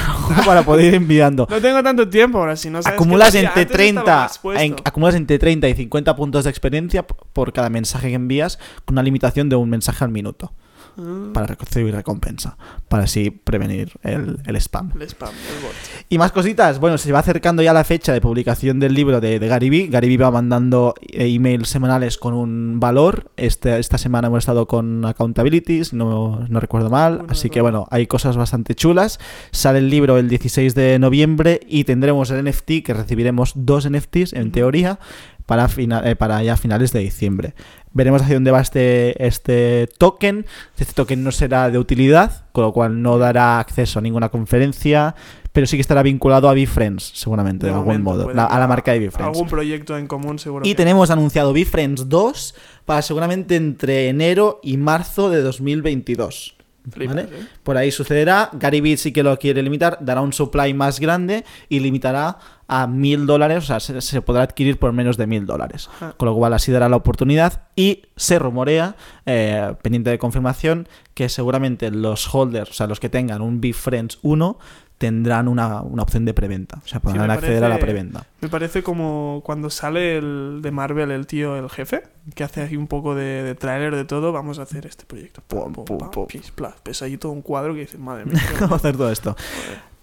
para 0.45 0.63
poder 0.63 0.85
ir 0.85 0.93
enviando. 0.95 1.45
No 1.49 1.59
tengo 1.59 1.83
tanto 1.83 2.07
tiempo 2.07 2.37
ahora, 2.37 2.55
si 2.55 2.69
no 2.69 2.81
sabes 2.81 2.95
acumulas 2.95 3.35
entre 3.35 3.49
hacía. 3.49 3.49
Antes 3.49 3.63
estaba 3.63 3.77
30 3.77 4.15
más 4.15 4.39
puesto. 4.39 4.63
en- 4.63 4.75
acumulas 4.85 5.15
entre 5.15 5.37
30 5.37 5.67
y 5.67 5.73
50 5.73 6.15
puntos 6.15 6.45
de 6.45 6.49
experiencia 6.49 7.05
por 7.05 7.51
cada 7.51 7.69
mensaje 7.69 8.07
que 8.07 8.15
envías 8.15 8.57
con 8.85 8.95
una 8.95 9.03
limitación 9.03 9.49
de 9.49 9.55
un 9.57 9.69
mensaje 9.69 10.03
al 10.05 10.11
minuto 10.11 10.53
Ah, 10.97 11.29
para 11.33 11.45
recibir 11.55 11.93
recompensa 11.95 12.57
para 12.89 13.03
así 13.03 13.29
prevenir 13.29 13.93
el, 14.01 14.39
el 14.45 14.55
spam 14.57 14.91
el 14.95 15.03
spam, 15.03 15.29
el 15.29 15.61
bot. 15.63 15.98
Y 16.11 16.17
más 16.17 16.31
cositas. 16.31 16.79
Bueno 16.79 16.97
se 16.97 17.11
va 17.11 17.19
acercando 17.19 17.61
ya 17.61 17.71
la 17.71 17.83
fecha 17.83 18.13
de 18.13 18.19
publicación 18.21 18.79
del 18.79 18.95
libro 18.95 19.21
de, 19.21 19.37
de 19.39 19.47
Gary 19.47 19.69
Vee. 19.69 19.87
Gary 19.87 20.07
Vee 20.07 20.17
va 20.17 20.31
mandando 20.31 20.95
eh, 21.01 21.27
emails 21.27 21.69
semanales 21.69 22.17
con 22.17 22.33
un 22.33 22.79
valor. 22.79 23.29
Este, 23.37 23.77
esta 23.77 23.97
semana 23.99 24.27
hemos 24.27 24.39
estado 24.39 24.67
con 24.67 25.05
accountabilities 25.05 25.93
no, 25.93 26.45
no 26.49 26.59
recuerdo 26.59 26.89
mal. 26.89 27.25
Así 27.29 27.49
que 27.51 27.61
bueno 27.61 27.87
hay 27.91 28.07
cosas 28.07 28.37
bastante 28.37 28.73
chulas. 28.73 29.19
Sale 29.51 29.79
el 29.79 29.89
libro 29.91 30.17
el 30.17 30.29
16 30.29 30.73
de 30.73 30.97
noviembre 30.97 31.59
y 31.67 31.83
tendremos 31.83 32.31
el 32.31 32.43
NFT 32.43 32.83
que 32.83 32.93
recibiremos 32.95 33.53
dos 33.55 33.87
NFTs 33.87 34.33
en 34.33 34.51
teoría 34.51 34.97
para, 35.45 35.67
fina- 35.67 36.01
eh, 36.09 36.15
para 36.15 36.41
ya 36.43 36.57
finales 36.57 36.91
de 36.91 36.99
diciembre. 36.99 37.53
Veremos 37.91 38.21
hacia 38.21 38.35
dónde 38.35 38.51
va 38.51 38.61
este, 38.61 39.25
este 39.25 39.89
token. 39.97 40.45
Este 40.77 40.93
token 40.93 41.23
no 41.23 41.31
será 41.31 41.71
de 41.71 41.79
utilidad, 41.79 42.45
con 42.51 42.63
lo 42.65 42.71
cual 42.71 43.01
no 43.01 43.17
dará 43.17 43.59
acceso 43.59 43.97
a 43.97 44.01
ninguna 44.03 44.29
conferencia, 44.29 45.15
pero 45.51 45.65
sí 45.67 45.77
que 45.77 45.81
estará 45.81 46.03
vinculado 46.03 46.47
a 46.49 46.53
BeFriends, 46.53 47.11
seguramente, 47.15 47.65
de, 47.65 47.71
De 47.71 47.77
algún 47.77 48.01
modo, 48.03 48.31
la- 48.31 48.45
a 48.45 48.59
la 48.59 48.67
marca 48.67 48.91
de 48.93 48.99
BeFriends. 48.99 49.35
Algún 49.35 49.49
proyecto 49.49 49.97
en 49.97 50.07
común 50.07 50.39
seguro. 50.39 50.65
Y 50.65 50.69
que- 50.69 50.75
tenemos 50.75 51.09
anunciado 51.09 51.53
BeFriends 51.53 52.07
2 52.09 52.55
para 52.85 53.01
seguramente 53.01 53.55
entre 53.55 54.09
enero 54.09 54.59
y 54.63 54.77
marzo 54.77 55.29
de 55.29 55.41
2022. 55.41 56.55
Flipas, 56.91 57.15
¿vale? 57.17 57.27
¿eh? 57.31 57.47
Por 57.61 57.77
ahí 57.77 57.91
sucederá. 57.91 58.49
Gary 58.53 58.81
Vee 58.81 58.97
sí 58.97 59.11
que 59.11 59.21
lo 59.21 59.37
quiere 59.37 59.61
limitar, 59.61 59.97
dará 60.01 60.21
un 60.21 60.33
supply 60.33 60.73
más 60.73 60.99
grande 60.99 61.43
y 61.67 61.81
limitará 61.81 62.37
a 62.67 62.87
mil 62.87 63.25
dólares, 63.27 63.63
o 63.63 63.67
sea, 63.67 63.79
se, 63.79 63.99
se 64.01 64.21
podrá 64.21 64.43
adquirir 64.43 64.79
por 64.79 64.91
menos 64.93 65.17
de 65.17 65.27
mil 65.27 65.45
dólares. 65.45 65.89
Ajá. 65.95 66.13
Con 66.17 66.27
lo 66.27 66.35
cual 66.35 66.53
así 66.53 66.71
dará 66.71 66.87
la 66.89 66.95
oportunidad 66.95 67.63
y 67.75 68.03
se 68.15 68.39
rumorea, 68.39 68.95
eh, 69.25 69.73
pendiente 69.81 70.09
de 70.09 70.17
confirmación, 70.19 70.87
que 71.13 71.29
seguramente 71.29 71.91
los 71.91 72.33
holders, 72.33 72.69
o 72.71 72.73
sea, 72.73 72.87
los 72.87 72.99
que 72.99 73.09
tengan 73.09 73.41
un 73.41 73.59
BeFriends 73.61 74.19
1, 74.23 74.57
tendrán 74.99 75.47
una, 75.47 75.81
una 75.81 76.03
opción 76.03 76.25
de 76.25 76.33
preventa. 76.33 76.81
O 76.83 76.87
sea, 76.87 76.99
podrán 76.99 77.31
acceder 77.31 77.63
a 77.63 77.69
la 77.69 77.79
preventa. 77.79 78.27
Me 78.41 78.49
parece 78.49 78.83
como 78.83 79.41
cuando 79.45 79.69
sale 79.69 80.17
el 80.17 80.59
de 80.61 80.71
Marvel, 80.71 81.09
el 81.09 81.25
tío, 81.25 81.55
el 81.55 81.69
jefe, 81.69 82.03
que 82.35 82.43
hace 82.43 82.61
aquí 82.61 82.75
un 82.75 82.87
poco 82.87 83.15
de, 83.15 83.41
de 83.43 83.55
tráiler 83.55 83.95
de 83.95 84.03
todo. 84.03 84.31
Vamos 84.33 84.59
a 84.59 84.63
hacer 84.63 84.85
este 84.85 85.05
proyecto. 85.05 85.41
Pum, 85.47 85.73
Pum, 85.73 85.85
pum, 85.85 86.27
pis, 86.27 86.51
plas. 86.51 86.75
Ves 86.83 87.01
ahí 87.01 87.17
todo 87.17 87.31
un 87.31 87.41
cuadro 87.41 87.73
que 87.73 87.81
dices, 87.81 87.99
madre 87.99 88.25
mía. 88.25 88.41
Vamos 88.59 88.73
a 88.73 88.75
hacer 88.75 88.97
todo 88.97 89.09
esto. 89.09 89.35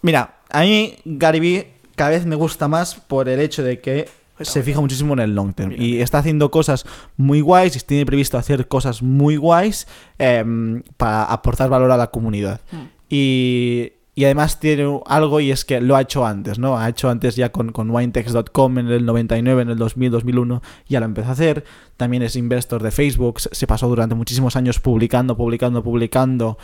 Mira, 0.00 0.38
a 0.50 0.62
mí 0.62 0.96
Gary 1.04 1.40
Vee 1.40 1.66
cada 1.94 2.10
vez 2.10 2.24
me 2.24 2.36
gusta 2.36 2.66
más 2.66 2.94
por 2.94 3.28
el 3.28 3.38
hecho 3.38 3.62
de 3.62 3.80
que 3.80 4.08
Pues 4.36 4.48
se 4.48 4.62
fija 4.62 4.80
muchísimo 4.80 5.12
en 5.12 5.20
el 5.20 5.34
long 5.34 5.52
term 5.54 5.70
Mira, 5.70 5.82
y 5.82 6.00
está 6.00 6.18
haciendo 6.18 6.50
cosas 6.50 6.86
muy 7.16 7.40
guays 7.42 7.76
y 7.76 7.80
tiene 7.80 8.06
previsto 8.06 8.38
hacer 8.38 8.66
cosas 8.66 9.02
muy 9.02 9.36
guays 9.36 9.86
em, 10.18 10.82
para 10.96 11.24
aportar 11.24 11.68
valor 11.68 11.90
a 11.90 11.96
la 11.98 12.10
comunidad. 12.10 12.60
Mm. 12.72 12.76
Y, 13.08 13.92
y 14.18 14.24
además 14.24 14.58
tiene 14.58 15.00
algo 15.06 15.40
y 15.40 15.50
es 15.50 15.64
que 15.66 15.80
lo 15.80 15.94
ha 15.94 16.00
hecho 16.00 16.24
antes, 16.26 16.58
¿no? 16.58 16.78
Ha 16.78 16.88
hecho 16.88 17.10
antes 17.10 17.36
ya 17.36 17.52
con, 17.52 17.70
con 17.70 17.90
winetext.com 17.90 18.78
en 18.78 18.88
el 18.88 19.04
99, 19.04 19.62
en 19.62 19.68
el 19.70 19.76
2000, 19.76 20.10
2001, 20.10 20.62
ya 20.88 21.00
lo 21.00 21.06
empezó 21.06 21.28
a 21.28 21.32
hacer. 21.32 21.64
También 21.98 22.22
es 22.22 22.34
investor 22.34 22.82
de 22.82 22.90
Facebook, 22.90 23.40
se 23.40 23.66
pasó 23.66 23.88
durante 23.88 24.14
muchísimos 24.14 24.56
años 24.56 24.80
publicando, 24.80 25.36
publicando, 25.36 25.82
publicando 25.84 26.56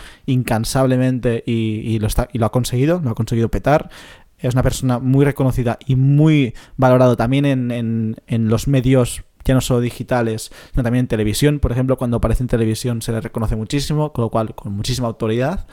incansablemente 0.56 1.42
y, 1.46 1.52
y 1.80 1.98
lo, 1.98 2.06
está, 2.06 2.28
y 2.32 2.38
lo 2.38 2.46
ha 2.46 2.52
conseguido, 2.52 3.00
lo 3.02 3.10
ha 3.10 3.14
conseguido 3.14 3.48
petar. 3.50 3.90
Es 4.38 4.54
una 4.54 4.62
persona 4.62 4.98
muy 4.98 5.24
reconocida 5.24 5.78
y 5.86 5.94
muy 5.96 6.54
valorado 6.76 7.16
también 7.16 7.44
en, 7.44 7.70
en- 7.70 8.16
en 8.26 8.48
los 8.48 8.66
medios, 8.66 9.22
ya 9.44 9.54
no 9.54 9.60
solo 9.60 9.80
digitales, 9.80 10.50
sino 10.72 10.82
también 10.82 11.04
en 11.04 11.08
televisión. 11.08 11.58
Por 11.58 11.72
ejemplo, 11.72 11.96
cuando 11.96 12.18
aparece 12.18 12.42
en 12.42 12.48
televisión 12.48 13.02
se 13.02 13.12
le 13.12 13.20
reconoce 13.20 13.56
muchísimo, 13.56 14.12
con 14.12 14.22
lo 14.22 14.30
cual 14.30 14.54
con 14.54 14.72
muchísima 14.72 15.08
autoridad 15.08 15.66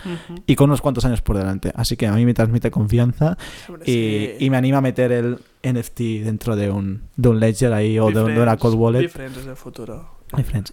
y 0.45 0.55
con 0.55 0.69
unos 0.69 0.81
cuantos 0.81 1.05
años 1.05 1.21
por 1.21 1.37
delante. 1.37 1.71
Así 1.75 1.97
que 1.97 2.07
a 2.07 2.13
mí 2.13 2.25
me 2.25 2.33
transmite 2.33 2.71
confianza 2.71 3.37
y, 3.85 4.31
y 4.39 4.49
me 4.49 4.57
anima 4.57 4.79
a 4.79 4.81
meter 4.81 5.11
el 5.11 5.39
NFT 5.63 5.99
dentro 6.23 6.55
de 6.55 6.71
un, 6.71 7.03
de 7.15 7.29
un 7.29 7.39
ledger 7.39 7.73
ahí 7.73 7.99
o 7.99 8.07
de, 8.07 8.23
de 8.23 8.41
una 8.41 8.57
cold 8.57 8.75
wallet. 8.75 9.01
Difference 9.01 9.41
del 9.41 9.55
futuro. 9.55 10.18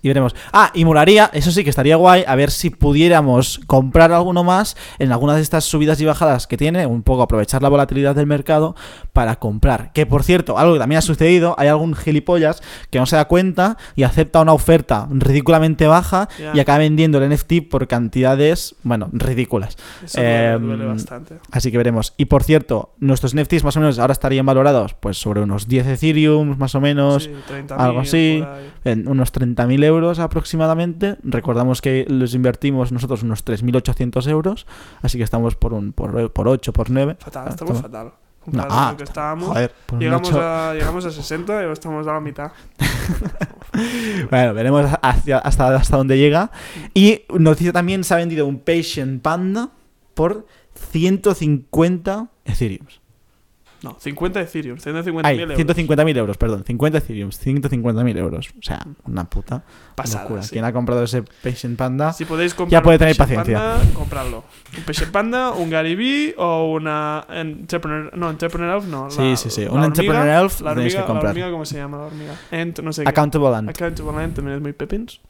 Y 0.03 0.09
veremos. 0.09 0.35
Ah, 0.53 0.71
y 0.75 0.85
molaría, 0.85 1.31
eso 1.33 1.51
sí 1.51 1.65
que 1.65 1.71
estaría 1.71 1.97
guay, 1.97 2.25
a 2.27 2.35
ver 2.35 2.51
si 2.51 2.71
pudiéramos 2.71 3.61
comprar 3.67 4.13
alguno 4.13 4.45
más 4.45 4.77
en 4.99 5.13
alguna 5.13 5.35
de 5.35 5.43
estas 5.43 5.65
subidas 5.65 6.01
y 6.01 6.05
bajadas 6.05 6.47
que 6.47 6.57
tiene, 6.57 6.87
un 6.87 7.03
poco 7.03 7.23
aprovechar 7.23 7.63
la 7.63 7.69
volatilidad 7.69 8.15
del 8.15 8.27
mercado 8.27 8.77
para 9.13 9.37
comprar. 9.37 9.93
Que 9.93 10.05
por 10.05 10.25
cierto, 10.25 10.59
algo 10.59 10.75
que 10.75 10.79
también 10.79 10.99
ha 10.99 11.03
sucedido, 11.03 11.55
hay 11.59 11.69
algún 11.69 11.95
gilipollas 11.95 12.63
que 12.91 12.99
no 12.99 13.07
se 13.07 13.17
da 13.17 13.27
cuenta 13.27 13.79
y 13.95 14.03
acepta 14.03 14.43
una 14.43 14.53
oferta 14.53 15.09
ridículamente 15.11 15.87
baja 15.87 16.29
y 16.55 16.61
acaba 16.61 16.79
vendiendo 16.79 17.19
el 17.19 17.31
NFT 17.33 17.69
por 17.71 17.89
cantidades, 17.89 18.77
bueno, 18.83 19.09
ridículas. 19.13 19.77
Eso 20.05 20.21
duele, 20.21 20.59
duele 20.59 20.85
bastante. 20.85 21.37
Así 21.51 21.71
que 21.71 21.79
veremos. 21.79 22.13
Y 22.19 22.27
por 22.27 22.43
cierto, 22.43 22.95
nuestros 22.99 23.35
NFTs 23.35 23.65
más 23.65 23.77
o 23.77 23.81
menos 23.81 23.99
ahora 23.99 24.13
estarían 24.13 24.45
valorados 24.45 24.95
pues 24.95 25.17
sobre 25.17 25.41
unos 25.41 25.67
10 25.67 25.87
Ethereum 25.87 26.59
más 26.59 26.75
o 26.75 26.81
menos. 26.81 27.25
Sí, 27.25 27.31
30.000 27.51 27.75
algo 27.79 28.01
así. 28.01 28.45
en 28.85 29.09
unos 29.09 29.33
30.000 29.55 29.85
euros 29.85 30.19
aproximadamente. 30.19 31.17
Recordamos 31.23 31.81
que 31.83 32.05
los 32.09 32.35
invertimos 32.35 32.91
nosotros 32.93 33.23
unos 33.23 33.45
3.800 33.45 34.29
euros, 34.29 34.67
así 35.03 35.19
que 35.19 35.25
estamos 35.25 35.55
por 35.55 35.73
un 35.75 35.93
por, 35.93 36.33
por 36.33 36.49
8, 36.49 36.73
por 36.73 36.91
9. 36.91 37.17
Fatal, 37.21 37.45
Ah, 37.47 37.51
estamos 37.51 37.81
fatal. 37.81 38.13
No, 38.47 38.65
ah, 38.71 38.95
que 38.97 39.03
estábamos. 39.03 39.49
Joder, 39.49 39.73
Llegamos 39.99 40.29
8. 40.29 40.41
a, 40.41 40.75
llegamos 40.75 41.05
a 41.05 41.11
60 41.11 41.53
y 41.53 41.57
ahora 41.57 41.73
estamos 41.73 42.07
a 42.07 42.13
la 42.13 42.21
mitad. 42.21 42.53
Bueno, 44.31 44.55
veremos 44.55 44.87
hacia- 45.03 45.39
hasta, 45.39 45.75
hasta 45.77 45.97
dónde 45.99 46.17
llega. 46.17 46.51
Y 46.95 47.23
noticia 47.39 47.73
también 47.73 48.05
se 48.05 48.15
ha 48.15 48.17
vendido 48.17 48.47
un 48.47 48.61
Patient 48.61 49.21
Panda 49.21 49.69
por 50.15 50.47
150 50.75 52.29
Ethereum. 52.47 52.87
No, 53.87 53.97
50 54.01 54.41
Ethereum, 54.41 54.79
150 54.79 55.29
Ay, 55.29 55.37
mil 55.39 55.51
euros. 55.53 55.77
150.000 55.77 56.17
euros, 56.17 56.37
perdón. 56.37 56.65
50 56.67 56.99
Ethereum, 56.99 57.31
150.000 57.31 58.17
euros. 58.19 58.49
O 58.59 58.63
sea, 58.63 58.81
una 59.05 59.25
puta 59.25 59.63
Pasada, 59.95 60.25
locura. 60.25 60.43
sí. 60.43 60.51
Quien 60.51 60.65
ha 60.65 60.73
comprado 60.73 61.03
ese 61.05 61.23
Patient 61.23 61.77
Panda 61.79 62.13
Si 62.13 62.25
podéis 62.25 62.53
comprar 62.55 62.81
Ya 62.81 62.83
puede 62.83 62.99
tener 62.99 63.17
paciencia. 63.17 63.59
Panda, 63.59 63.95
compradlo. 63.95 64.45
Un 64.77 64.83
Peixe 64.85 65.07
Panda, 65.07 65.53
un 65.53 65.71
Gary 65.71 66.35
o 66.37 66.73
una 66.73 67.25
Entrepreneur... 67.31 68.17
No, 68.17 68.31
Entrepreneur 68.31 68.77
Elf 68.77 68.87
no. 68.87 69.11
Sí, 69.11 69.31
la- 69.31 69.37
sí, 69.37 69.51
sí. 69.51 69.63
Un 69.63 69.69
hormiga- 69.69 69.87
Entrepreneur 69.87 70.29
Elf 70.43 70.61
la 70.61 70.75
tenéis 70.75 70.95
que 70.95 71.01
hormiga, 71.01 71.07
comprar. 71.07 71.25
La 71.25 71.31
hormiga, 71.31 71.51
¿cómo 71.51 71.65
se 71.65 71.77
llama 71.77 71.97
la 71.99 72.05
hormiga? 72.05 72.35
Ent, 72.51 72.79
no 72.81 72.93
sé. 72.93 73.03
Accountable 73.07 73.49
Ant. 73.57 73.69
Accountable 73.71 74.23
Ant 74.23 74.35
también 74.35 74.57
es 74.57 74.63
muy 74.63 74.73
pepins. 74.73 75.21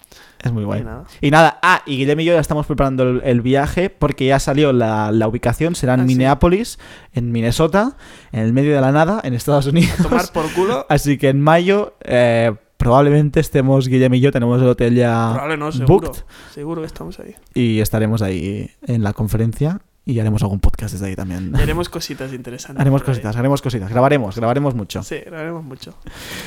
Es 0.47 0.53
muy 0.53 0.65
guay. 0.65 0.81
Y 0.81 0.85
nada. 0.85 1.05
Y 1.21 1.31
nada, 1.31 1.59
ah, 1.63 1.83
y 1.87 1.97
Guillermo 1.99 2.23
y 2.23 2.25
yo 2.25 2.33
ya 2.35 2.41
estamos 2.41 2.67
preparando 2.67 3.03
el, 3.03 3.23
el 3.25 3.41
viaje 3.43 3.91
porque 3.91 4.27
ya 4.27 4.39
salió 4.39 4.73
la, 4.73 5.13
la 5.13 5.29
ubicación, 5.29 5.75
será 5.75 5.95
en 5.95 6.01
Ah, 6.01 6.03
sí. 6.05 6.09
Minneapolis, 6.09 6.79
en 7.13 7.33
Minnesota, 7.33 7.97
en 8.33 8.41
el 8.41 8.53
medio 8.53 8.75
de 8.75 8.81
la 8.81 8.93
nada, 8.93 9.21
en 9.25 9.35
Estados 9.35 9.67
Unidos. 9.67 9.97
Tomar 10.03 10.31
por 10.33 10.51
culo. 10.53 10.87
Así 10.89 11.19
que 11.19 11.29
en 11.29 11.41
mayo 11.41 11.95
eh, 12.03 12.53
probablemente 12.77 13.41
estemos, 13.41 13.89
Guillermo 13.89 14.17
y 14.17 14.21
yo, 14.21 14.33
tenemos 14.33 14.61
el 14.63 14.69
hotel 14.69 14.95
ya 14.95 15.31
Probable 15.33 15.57
no, 15.57 15.73
seguro. 15.73 16.09
booked 16.09 16.23
Seguro 16.53 16.81
que 16.83 16.87
estamos 16.87 17.19
ahí. 17.21 17.35
y 17.55 17.81
estaremos 17.81 18.23
ahí 18.23 18.71
en 18.87 19.03
la 19.03 19.13
conferencia 19.13 19.81
y 20.05 20.21
haremos 20.21 20.41
algún 20.43 20.61
podcast 20.61 20.93
desde 20.93 21.07
ahí 21.07 21.17
también. 21.17 21.53
Y 21.59 21.61
haremos 21.61 21.89
cositas 21.89 22.33
interesantes. 22.33 22.81
haremos 22.81 23.01
ahí. 23.03 23.07
cositas, 23.07 23.35
haremos 23.37 23.61
cositas. 23.63 23.91
Grabaremos, 23.91 24.37
grabaremos 24.37 24.75
mucho. 24.77 25.03
Sí, 25.03 25.17
lo 25.29 25.37
haremos 25.37 25.65
mucho. 25.65 25.95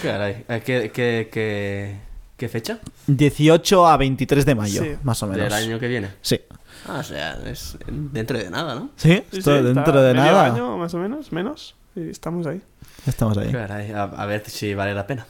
Caray, 0.02 0.46
eh, 0.48 0.62
¿qué, 0.66 0.92
qué, 0.94 1.98
qué, 2.40 2.50
fecha? 2.50 2.80
18 3.06 3.86
a 3.88 3.96
23 3.98 4.46
de 4.46 4.56
mayo, 4.56 4.82
Sí. 4.84 4.92
más 5.04 5.22
o 5.22 5.28
menos. 5.28 5.44
Del 5.44 5.54
año 5.54 5.80
que 5.80 5.88
viene. 5.88 6.10
Sí. 6.22 6.40
Ah, 6.88 6.98
o 7.00 7.04
sea, 7.04 7.38
es 7.46 7.78
dentro 7.88 8.38
de 8.40 8.50
nada, 8.50 8.74
¿no? 8.76 8.90
¿Sí? 8.96 9.22
Sí, 9.32 9.42
dentro 9.42 9.70
está 9.72 10.02
de 10.02 10.14
medio 10.14 10.32
nada. 10.32 10.46
año, 10.46 10.78
más 10.78 10.94
o 10.94 10.98
menos, 10.98 11.32
menos. 11.32 11.76
Y 11.96 12.10
estamos 12.10 12.48
ahí. 12.48 12.62
Estamos 13.06 13.38
ahí. 13.38 13.52
Caray, 13.52 13.92
a, 13.92 14.04
a 14.04 14.26
ver 14.26 14.44
si 14.50 14.74
vale 14.74 14.94
la 14.94 15.06
pena. 15.06 15.26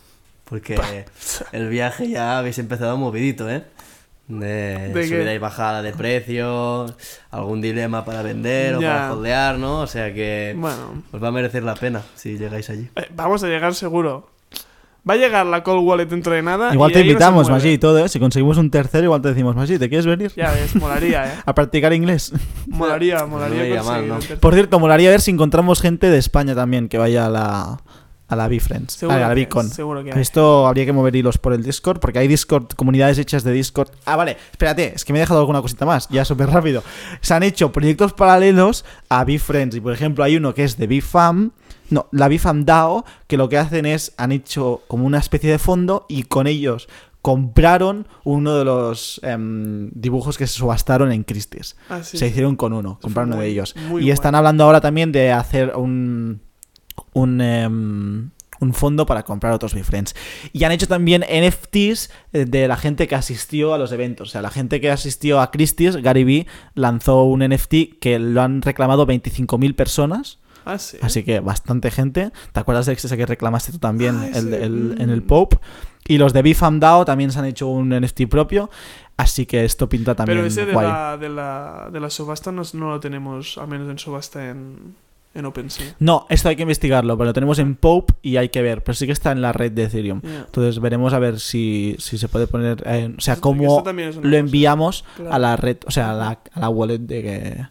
Porque 0.45 0.79
el 1.51 1.67
viaje 1.69 2.09
ya 2.09 2.37
habéis 2.39 2.59
empezado 2.59 2.97
movidito, 2.97 3.49
¿eh? 3.49 3.63
De, 4.27 4.91
¿De 4.93 5.01
qué? 5.01 5.07
subida 5.07 5.33
y 5.33 5.39
bajada 5.39 5.81
de 5.81 5.91
precios, 5.91 6.93
algún 7.31 7.61
dilema 7.61 8.05
para 8.05 8.21
vender 8.21 8.75
o 8.75 8.81
Ya. 8.81 8.89
para 8.93 9.13
holdear, 9.13 9.57
¿no? 9.57 9.79
O 9.81 9.87
sea 9.87 10.13
que 10.13 10.53
Bueno, 10.55 11.03
os 11.11 11.23
va 11.23 11.29
a 11.29 11.31
merecer 11.31 11.63
la 11.63 11.73
pena 11.73 12.03
si 12.15 12.37
llegáis 12.37 12.69
allí. 12.69 12.89
eh, 12.95 13.07
vamos 13.15 13.43
a 13.43 13.47
llegar 13.47 13.73
seguro. 13.73 14.29
Va 15.07 15.13
a 15.13 15.17
llegar 15.17 15.45
la 15.45 15.63
Cold 15.63 15.85
Wallet 15.87 16.05
dentro 16.07 16.33
de 16.33 16.41
nada. 16.41 16.73
Igual 16.73 16.91
y 16.91 16.93
te 16.93 16.99
no 16.99 17.05
invitamos. 17.05 17.49
Maggi, 17.49 17.69
y 17.69 17.77
todo, 17.77 17.99
¿eh? 18.03 18.09
Si 18.09 18.19
conseguimos 18.19 18.57
un 18.57 18.69
tercero, 18.69 19.05
igual 19.05 19.21
te 19.21 19.29
decimos, 19.29 19.55
Maggi, 19.55 19.77
¿te 19.79 19.87
quieres 19.89 20.05
venir? 20.05 20.31
Ya 20.35 20.51
ves, 20.51 20.75
molaría, 20.75 21.25
¿eh? 21.25 21.37
A 21.45 21.55
practicar 21.55 21.93
inglés. 21.93 22.31
Molaría, 22.67 23.19
no 23.19 23.27
molaría. 23.27 23.81
mal, 23.83 24.07
¿no? 24.07 24.19
tercer- 24.19 24.39
Por 24.39 24.53
cierto, 24.53 24.79
molaría 24.79 25.09
ver 25.09 25.21
si 25.21 25.31
encontramos 25.31 25.81
gente 25.81 26.09
de 26.09 26.17
España 26.17 26.53
también 26.55 26.89
que 26.89 26.97
vaya 26.97 27.25
a 27.27 27.29
la, 27.29 27.81
a 28.27 28.35
la 28.35 28.47
BeFriends, 28.47 28.93
Seguro 28.93 29.17
a 29.17 29.21
la 29.21 29.29
que- 29.29 29.35
Beacon. 29.35 29.69
seguro 29.69 30.03
que 30.03 30.11
hay. 30.13 30.21
Esto 30.21 30.67
habría 30.67 30.85
que 30.85 30.91
mover 30.93 31.15
hilos 31.15 31.37
por 31.37 31.53
el 31.53 31.63
Discord, 31.63 31.99
porque 31.99 32.19
hay 32.19 32.27
Discord, 32.27 32.67
comunidades 32.75 33.17
hechas 33.17 33.43
de 33.43 33.51
Discord. 33.53 33.89
Ah, 34.05 34.15
vale, 34.17 34.37
espérate, 34.51 34.93
es 34.95 35.05
que 35.05 35.13
me 35.13 35.19
he 35.19 35.21
dejado 35.21 35.39
alguna 35.39 35.61
cosita 35.61 35.85
más, 35.85 36.07
ya 36.09 36.25
súper 36.25 36.49
rápido. 36.49 36.83
Se 37.21 37.33
han 37.33 37.43
hecho 37.43 37.71
proyectos 37.71 38.13
paralelos 38.13 38.85
a 39.07 39.23
BeFriends, 39.23 39.75
y 39.77 39.81
por 39.81 39.93
ejemplo 39.93 40.23
hay 40.25 40.35
uno 40.35 40.53
que 40.53 40.65
es 40.65 40.77
de 40.77 40.85
BeFam, 40.87 41.51
no, 41.89 42.07
la 42.11 42.27
BeFam 42.27 42.65
DAO, 42.65 43.05
que 43.27 43.37
lo 43.37 43.49
que 43.49 43.57
hacen 43.57 43.85
es, 43.85 44.13
han 44.17 44.31
hecho 44.31 44.81
como 44.87 45.05
una 45.05 45.19
especie 45.19 45.51
de 45.51 45.59
fondo 45.59 46.05
y 46.09 46.23
con 46.23 46.47
ellos 46.47 46.87
compraron 47.21 48.07
uno 48.23 48.55
de 48.55 48.65
los 48.65 49.19
em, 49.23 49.89
dibujos 49.91 50.37
que 50.37 50.47
se 50.47 50.53
subastaron 50.53 51.11
en 51.11 51.23
Christie's. 51.23 51.75
Ah, 51.89 52.01
sí. 52.03 52.17
Se 52.17 52.27
hicieron 52.27 52.55
con 52.55 52.73
uno, 52.73 52.97
compraron 53.01 53.33
uno 53.33 53.41
de 53.41 53.47
ellos. 53.47 53.75
Y 53.99 54.11
están 54.11 54.35
hablando 54.35 54.63
ahora 54.63 54.81
también 54.81 55.11
de 55.11 55.31
hacer 55.31 55.75
un, 55.75 56.41
un, 57.13 57.41
em, 57.41 58.31
un 58.59 58.73
fondo 58.73 59.05
para 59.05 59.23
comprar 59.23 59.53
otros 59.53 59.73
BeFriends. 59.73 60.15
Y 60.53 60.63
han 60.63 60.71
hecho 60.71 60.87
también 60.87 61.23
NFTs 61.23 62.09
eh, 62.33 62.45
de 62.45 62.67
la 62.67 62.77
gente 62.77 63.07
que 63.07 63.15
asistió 63.15 63.73
a 63.73 63.77
los 63.77 63.91
eventos. 63.91 64.29
O 64.29 64.31
sea, 64.31 64.41
la 64.41 64.49
gente 64.49 64.79
que 64.79 64.91
asistió 64.91 65.41
a 65.41 65.51
Christie's, 65.51 65.97
Gary 65.97 66.23
Vee 66.23 66.47
lanzó 66.73 67.23
un 67.23 67.41
NFT 67.47 67.99
que 67.99 68.19
lo 68.19 68.41
han 68.41 68.61
reclamado 68.61 69.05
25.000 69.05 69.75
personas. 69.75 70.39
Ah, 70.69 70.79
sí. 70.79 70.97
Así 71.01 71.23
que 71.23 71.39
bastante 71.39 71.91
gente. 71.91 72.31
¿Te 72.53 72.59
acuerdas 72.59 72.85
de 72.85 72.93
ese 72.93 73.17
que 73.17 73.25
reclamaste 73.25 73.71
tú 73.71 73.79
también 73.79 74.17
Ah, 74.17 74.37
el, 74.37 74.95
en 74.99 75.09
el 75.09 75.21
mm. 75.21 75.27
Pope? 75.27 75.57
Y 76.07 76.17
los 76.17 76.33
de 76.33 76.41
BFAM 76.41 76.79
DAO 76.79 77.05
también 77.05 77.31
se 77.31 77.39
han 77.39 77.45
hecho 77.45 77.67
un 77.67 77.89
NFT 77.89 78.27
propio. 78.29 78.69
Así 79.17 79.45
que 79.45 79.63
esto 79.65 79.87
pinta 79.89 80.15
también 80.15 80.37
Pero 80.39 80.47
ese 80.47 80.65
de 80.65 80.73
guay. 80.73 80.87
la, 80.87 81.17
de, 81.17 81.29
la, 81.29 81.89
de 81.91 81.99
la 81.99 82.09
subasta 82.09 82.51
no, 82.51 82.63
no 82.73 82.89
lo 82.89 82.99
tenemos, 82.99 83.57
al 83.57 83.67
menos 83.67 83.89
en 83.89 83.99
subasta 83.99 84.49
en, 84.49 84.95
en 85.35 85.45
OpenSea. 85.45 85.95
No, 85.99 86.25
esto 86.29 86.49
hay 86.49 86.55
que 86.55 86.63
investigarlo, 86.63 87.15
pero 87.17 87.25
lo 87.27 87.33
tenemos 87.33 87.59
en 87.59 87.75
Pope 87.75 88.13
y 88.23 88.37
hay 88.37 88.49
que 88.49 88.61
ver. 88.63 88.81
Pero 88.83 88.95
sí 88.95 89.05
que 89.05 89.11
está 89.11 89.31
en 89.33 89.41
la 89.41 89.51
red 89.51 89.71
de 89.73 89.83
Ethereum. 89.83 90.21
Entonces 90.23 90.79
veremos 90.79 91.13
a 91.13 91.19
ver 91.19 91.39
si, 91.39 91.95
si 91.99 92.17
se 92.17 92.27
puede 92.29 92.47
poner. 92.47 92.81
eh, 92.87 93.13
o 93.15 93.21
sea, 93.21 93.35
Esto- 93.35 93.41
cómo 93.41 93.83
lo 94.23 94.37
enviamos 94.37 95.03
Claro. 95.17 95.33
a 95.33 95.37
la 95.37 95.55
red, 95.57 95.77
o 95.85 95.91
sea, 95.91 96.11
a 96.11 96.13
la, 96.13 96.39
a 96.53 96.59
la 96.59 96.69
wallet 96.69 96.97
de 96.99 97.21
que, 97.21 97.65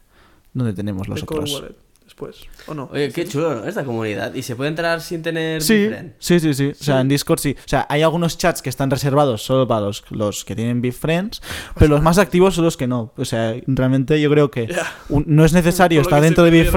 donde 0.52 0.74
tenemos 0.74 1.08
los 1.08 1.22
otros. 1.24 1.64
Después. 2.18 2.48
¿O 2.66 2.74
no? 2.74 2.90
Oye, 2.92 3.12
qué 3.12 3.26
chulo, 3.26 3.54
¿no? 3.54 3.64
Esta 3.64 3.84
comunidad. 3.84 4.34
¿Y 4.34 4.42
se 4.42 4.56
puede 4.56 4.70
entrar 4.70 5.00
sin 5.00 5.22
tener 5.22 5.62
Sí, 5.62 5.84
Befriend? 5.86 6.12
sí, 6.18 6.40
sí, 6.40 6.52
sí. 6.54 6.72
O 6.80 6.84
sea, 6.84 7.00
en 7.00 7.08
Discord 7.08 7.38
sí. 7.38 7.54
O 7.58 7.68
sea, 7.68 7.86
hay 7.88 8.02
algunos 8.02 8.36
chats 8.36 8.60
que 8.60 8.68
están 8.68 8.90
reservados 8.90 9.42
solo 9.42 9.68
para 9.68 9.82
los, 9.82 10.04
los 10.10 10.44
que 10.44 10.56
tienen 10.56 10.82
BeFriends, 10.82 11.40
pero 11.76 11.90
los 11.90 12.02
más 12.02 12.18
activos 12.18 12.54
son 12.56 12.64
los 12.64 12.76
que 12.76 12.88
no. 12.88 13.12
O 13.16 13.24
sea, 13.24 13.54
realmente 13.68 14.20
yo 14.20 14.30
creo 14.30 14.50
que 14.50 14.68
un- 15.08 15.24
no 15.28 15.44
es 15.44 15.52
necesario 15.52 16.00
estar 16.00 16.20
dentro 16.20 16.42
de 16.44 16.50
se 16.50 16.54
perdieron. 16.56 16.72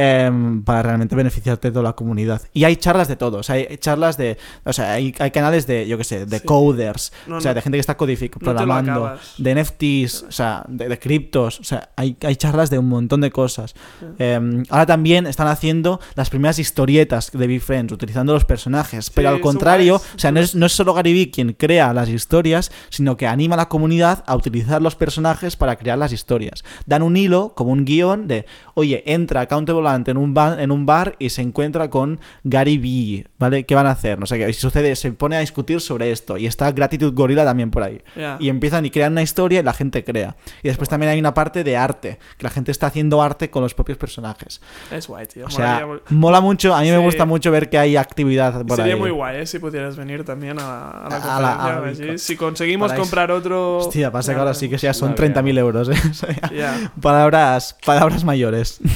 Em, 0.00 0.62
para 0.62 0.82
realmente 0.82 1.16
beneficiarte 1.16 1.68
de 1.68 1.72
toda 1.72 1.82
la 1.82 1.94
comunidad. 1.94 2.40
Y 2.54 2.62
hay 2.62 2.76
charlas 2.76 3.08
de 3.08 3.16
todo. 3.16 3.38
O 3.38 3.42
sea, 3.42 3.56
hay 3.56 3.78
charlas 3.78 4.16
de. 4.16 4.38
O 4.64 4.72
sea, 4.72 4.92
hay, 4.92 5.12
hay 5.18 5.32
canales 5.32 5.66
de, 5.66 5.88
yo 5.88 5.98
qué 5.98 6.04
sé, 6.04 6.24
de 6.24 6.38
Sí. 6.38 6.46
coders. 6.46 7.12
No, 7.26 7.38
o 7.38 7.40
sea, 7.40 7.50
no. 7.50 7.54
de 7.56 7.62
gente 7.62 7.76
que 7.78 7.80
está 7.80 7.96
codificando, 7.96 8.44
programando. 8.44 9.16
de 9.38 9.54
NFTs, 9.56 10.26
o 10.28 10.30
sea, 10.30 10.64
de, 10.68 10.88
de 10.88 10.98
criptos. 11.00 11.58
O 11.58 11.64
sea, 11.64 11.88
hay, 11.96 12.16
hay 12.22 12.36
charlas 12.36 12.70
de 12.70 12.78
un 12.78 12.88
montón 12.88 13.20
de 13.22 13.32
cosas. 13.32 13.74
Em, 14.20 14.62
ahora 14.70 14.86
también 14.86 15.26
están 15.26 15.48
haciendo 15.48 15.98
las 16.14 16.30
primeras 16.30 16.60
historietas 16.60 17.32
de 17.32 17.46
BeFriends, 17.48 17.92
utilizando 17.92 18.32
los 18.32 18.44
personajes. 18.44 19.10
pero 19.10 19.30
al 19.30 19.40
contrario, 19.40 19.96
o 19.96 20.18
sea, 20.18 20.30
no 20.30 20.38
es, 20.38 20.54
no 20.54 20.66
es 20.66 20.72
solo 20.74 20.94
Gary 20.94 21.12
Vee 21.12 21.32
quien 21.32 21.54
crea 21.54 21.92
las 21.92 22.08
historias, 22.08 22.70
sino 22.88 23.16
que 23.16 23.26
anima 23.26 23.54
a 23.54 23.58
la 23.58 23.68
comunidad 23.68 24.22
a 24.28 24.36
utilizar 24.36 24.80
los 24.80 24.94
personajes 24.94 25.56
para 25.56 25.74
crear 25.74 25.98
las 25.98 26.12
historias. 26.12 26.62
Dan 26.86 27.02
un 27.02 27.16
hilo, 27.16 27.52
como 27.56 27.72
un 27.72 27.84
guion 27.84 28.28
de, 28.28 28.46
oye, 28.74 29.02
entra 29.12 29.40
Accountable 29.40 29.87
En 29.96 30.16
un, 30.16 30.34
bar, 30.34 30.60
en 30.60 30.70
un 30.70 30.86
bar 30.86 31.16
y 31.18 31.30
se 31.30 31.42
encuentra 31.42 31.90
con 31.90 32.20
Gary 32.44 32.78
Vee, 32.78 33.26
¿vale? 33.38 33.64
¿Qué 33.64 33.74
van 33.74 33.86
a 33.86 33.90
hacer? 33.90 34.18
No 34.18 34.26
sé 34.26 34.38
qué. 34.38 34.48
Y 34.48 34.52
sucede, 34.52 34.94
se 34.96 35.12
pone 35.12 35.36
a 35.36 35.40
discutir 35.40 35.80
sobre 35.80 36.10
esto. 36.12 36.36
Y 36.36 36.46
está 36.46 36.70
Gratitude 36.72 37.12
Gorilla 37.12 37.44
también 37.44 37.70
por 37.70 37.82
ahí. 37.82 38.00
Ya. 38.16 38.36
Y 38.40 38.48
empiezan 38.48 38.84
y 38.86 38.90
crean 38.90 39.12
una 39.12 39.22
historia 39.22 39.60
y 39.60 39.62
la 39.62 39.72
gente 39.72 40.04
crea. 40.04 40.36
Y 40.62 40.68
después 40.68 40.88
también 40.88 41.10
hay 41.12 41.18
una 41.18 41.34
parte 41.34 41.64
de 41.64 41.76
arte, 41.76 42.18
que 42.36 42.44
la 42.44 42.50
gente 42.50 42.70
está 42.72 42.86
haciendo 42.88 43.22
arte 43.22 43.50
con 43.50 43.62
los 43.62 43.74
propios 43.74 43.98
personajes. 43.98 44.60
Es 44.90 45.06
guay, 45.08 45.26
tío. 45.26 45.46
O 45.46 45.50
sea, 45.50 45.80
Molaría- 45.86 46.02
mola 46.10 46.40
mucho, 46.40 46.74
a 46.74 46.80
mí 46.82 46.90
me 46.90 46.98
Sí. 46.98 47.02
gusta 47.04 47.24
mucho 47.24 47.50
ver 47.50 47.68
que 47.70 47.78
hay 47.78 47.96
actividad 47.96 48.64
por 48.66 48.76
Sería 48.76 48.94
ahí. 48.94 49.00
muy 49.00 49.10
guay 49.10 49.40
¿eh? 49.42 49.46
si 49.46 49.58
pudieras 49.58 49.96
venir 49.96 50.24
también 50.24 50.58
a, 50.58 50.90
a 50.90 51.08
la 51.08 51.16
A 51.36 51.40
la- 51.40 51.54
a 51.76 51.80
la 51.80 51.94
¿sí? 51.94 52.00
Bitcoin. 52.00 52.18
Si 52.18 52.36
conseguimos 52.36 52.88
Para 52.88 52.94
eso. 53.00 53.02
comprar 53.02 53.30
otro... 53.30 53.78
Hostia, 53.78 54.10
pasa 54.12 54.32
que 54.34 54.38
ahora 54.40 54.54
sí 54.54 54.68
que 54.68 54.76
ya 54.78 54.92
son 54.94 55.10
No, 55.10 55.16
30.000 55.16 55.58
euros, 55.58 55.88
¿eh? 55.88 55.94
O 56.10 56.14
sea, 56.14 56.34
Ya. 56.54 56.92
palabras, 57.00 57.76
palabras 57.84 58.24
mayores. 58.24 58.80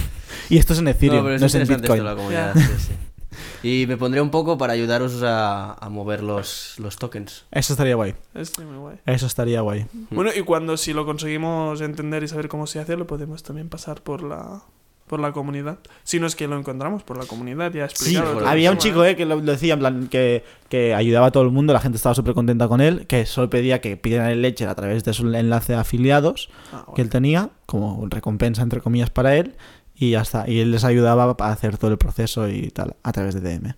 y 0.49 0.59
esto 0.59 0.73
es 0.73 0.79
en 0.81 0.89
Ethereum, 0.89 1.17
No, 1.17 1.23
no, 1.23 1.27
pero 1.37 1.37
es 1.37 1.43
es 1.43 1.55
en 1.55 1.63
esto 1.63 1.77
Bitcoin. 1.77 1.99
de 1.99 2.05
la 2.05 2.15
comunidad. 2.17 2.55
Ya. 2.55 2.61
sí, 2.61 2.73
sí. 2.79 2.93
Y 3.63 3.87
me 3.87 3.97
pondré 3.97 4.21
un 4.21 4.31
poco 4.31 4.59
para 4.59 4.73
ayudaros 4.75 5.23
a, 5.23 5.73
a 5.75 5.89
mover 5.89 6.23
los, 6.23 6.75
los 6.79 6.97
tokens. 6.97 7.45
Eso 7.51 7.73
estaría 7.73 7.95
guay. 7.95 8.15
Muy 8.35 8.77
guay. 8.77 8.97
Eso 9.07 9.27
estaría 9.27 9.61
guay. 9.61 9.87
Bueno, 10.11 10.31
y 10.37 10.43
cuando 10.43 10.77
si 10.77 10.93
lo 10.93 11.07
conseguimos 11.07 11.81
entender 11.81 12.23
y 12.25 12.29
saber 12.29 12.49
cómo 12.49 12.67
se 12.67 12.81
hace, 12.81 12.97
lo 12.97 13.07
podemos 13.07 13.43
también 13.43 13.69
pasar 13.69 14.03
por 14.03 14.23
la 14.23 14.63
por 15.07 15.21
la 15.21 15.33
comunidad. 15.33 15.79
Si 16.05 16.19
no 16.21 16.27
es 16.27 16.35
que 16.35 16.49
lo 16.49 16.59
encontramos 16.59 17.03
por 17.03 17.19
la 17.19 17.27
comunidad, 17.27 17.71
ya 17.73 17.85
explicado. 17.85 18.47
había 18.49 18.71
un 18.71 18.79
chico 18.79 19.05
eh, 19.05 19.15
que 19.15 19.27
lo, 19.27 19.37
lo 19.37 19.53
decía 19.53 19.75
en 19.75 19.81
plan 19.81 20.09
que, 20.09 20.43
que 20.71 20.95
ayudaba 20.95 21.27
a 21.27 21.31
todo 21.31 21.43
el 21.43 21.51
mundo, 21.51 21.75
la 21.75 21.81
gente 21.81 21.97
estaba 21.97 22.15
súper 22.15 22.33
contenta 22.33 22.67
con 22.67 22.81
él, 22.81 23.07
que 23.07 23.27
solo 23.27 23.51
pedía 23.51 23.83
que 23.83 23.99
pidieran 23.99 24.31
el 24.31 24.41
Ledger 24.41 24.69
a 24.71 24.75
través 24.75 25.05
de 25.05 25.13
su 25.13 25.27
enlace 25.35 25.75
de 25.75 25.79
afiliados 25.79 26.49
Ah, 26.73 26.87
que 26.97 27.03
él 27.03 27.11
tenía, 27.11 27.51
como 27.67 28.07
recompensa 28.09 28.63
entre 28.63 28.81
comillas 28.81 29.11
para 29.11 29.37
él, 29.37 29.55
y 29.95 30.11
ya 30.11 30.21
está. 30.23 30.49
Y 30.49 30.61
él 30.61 30.71
les 30.71 30.85
ayudaba 30.85 31.37
a 31.39 31.53
hacer 31.53 31.79
todo 31.79 31.91
el 31.91 31.99
proceso 31.99 32.49
y 32.49 32.71
tal, 32.71 32.97
a 33.03 33.13
través 33.13 33.35
de 33.35 33.41
DM. 33.41 33.75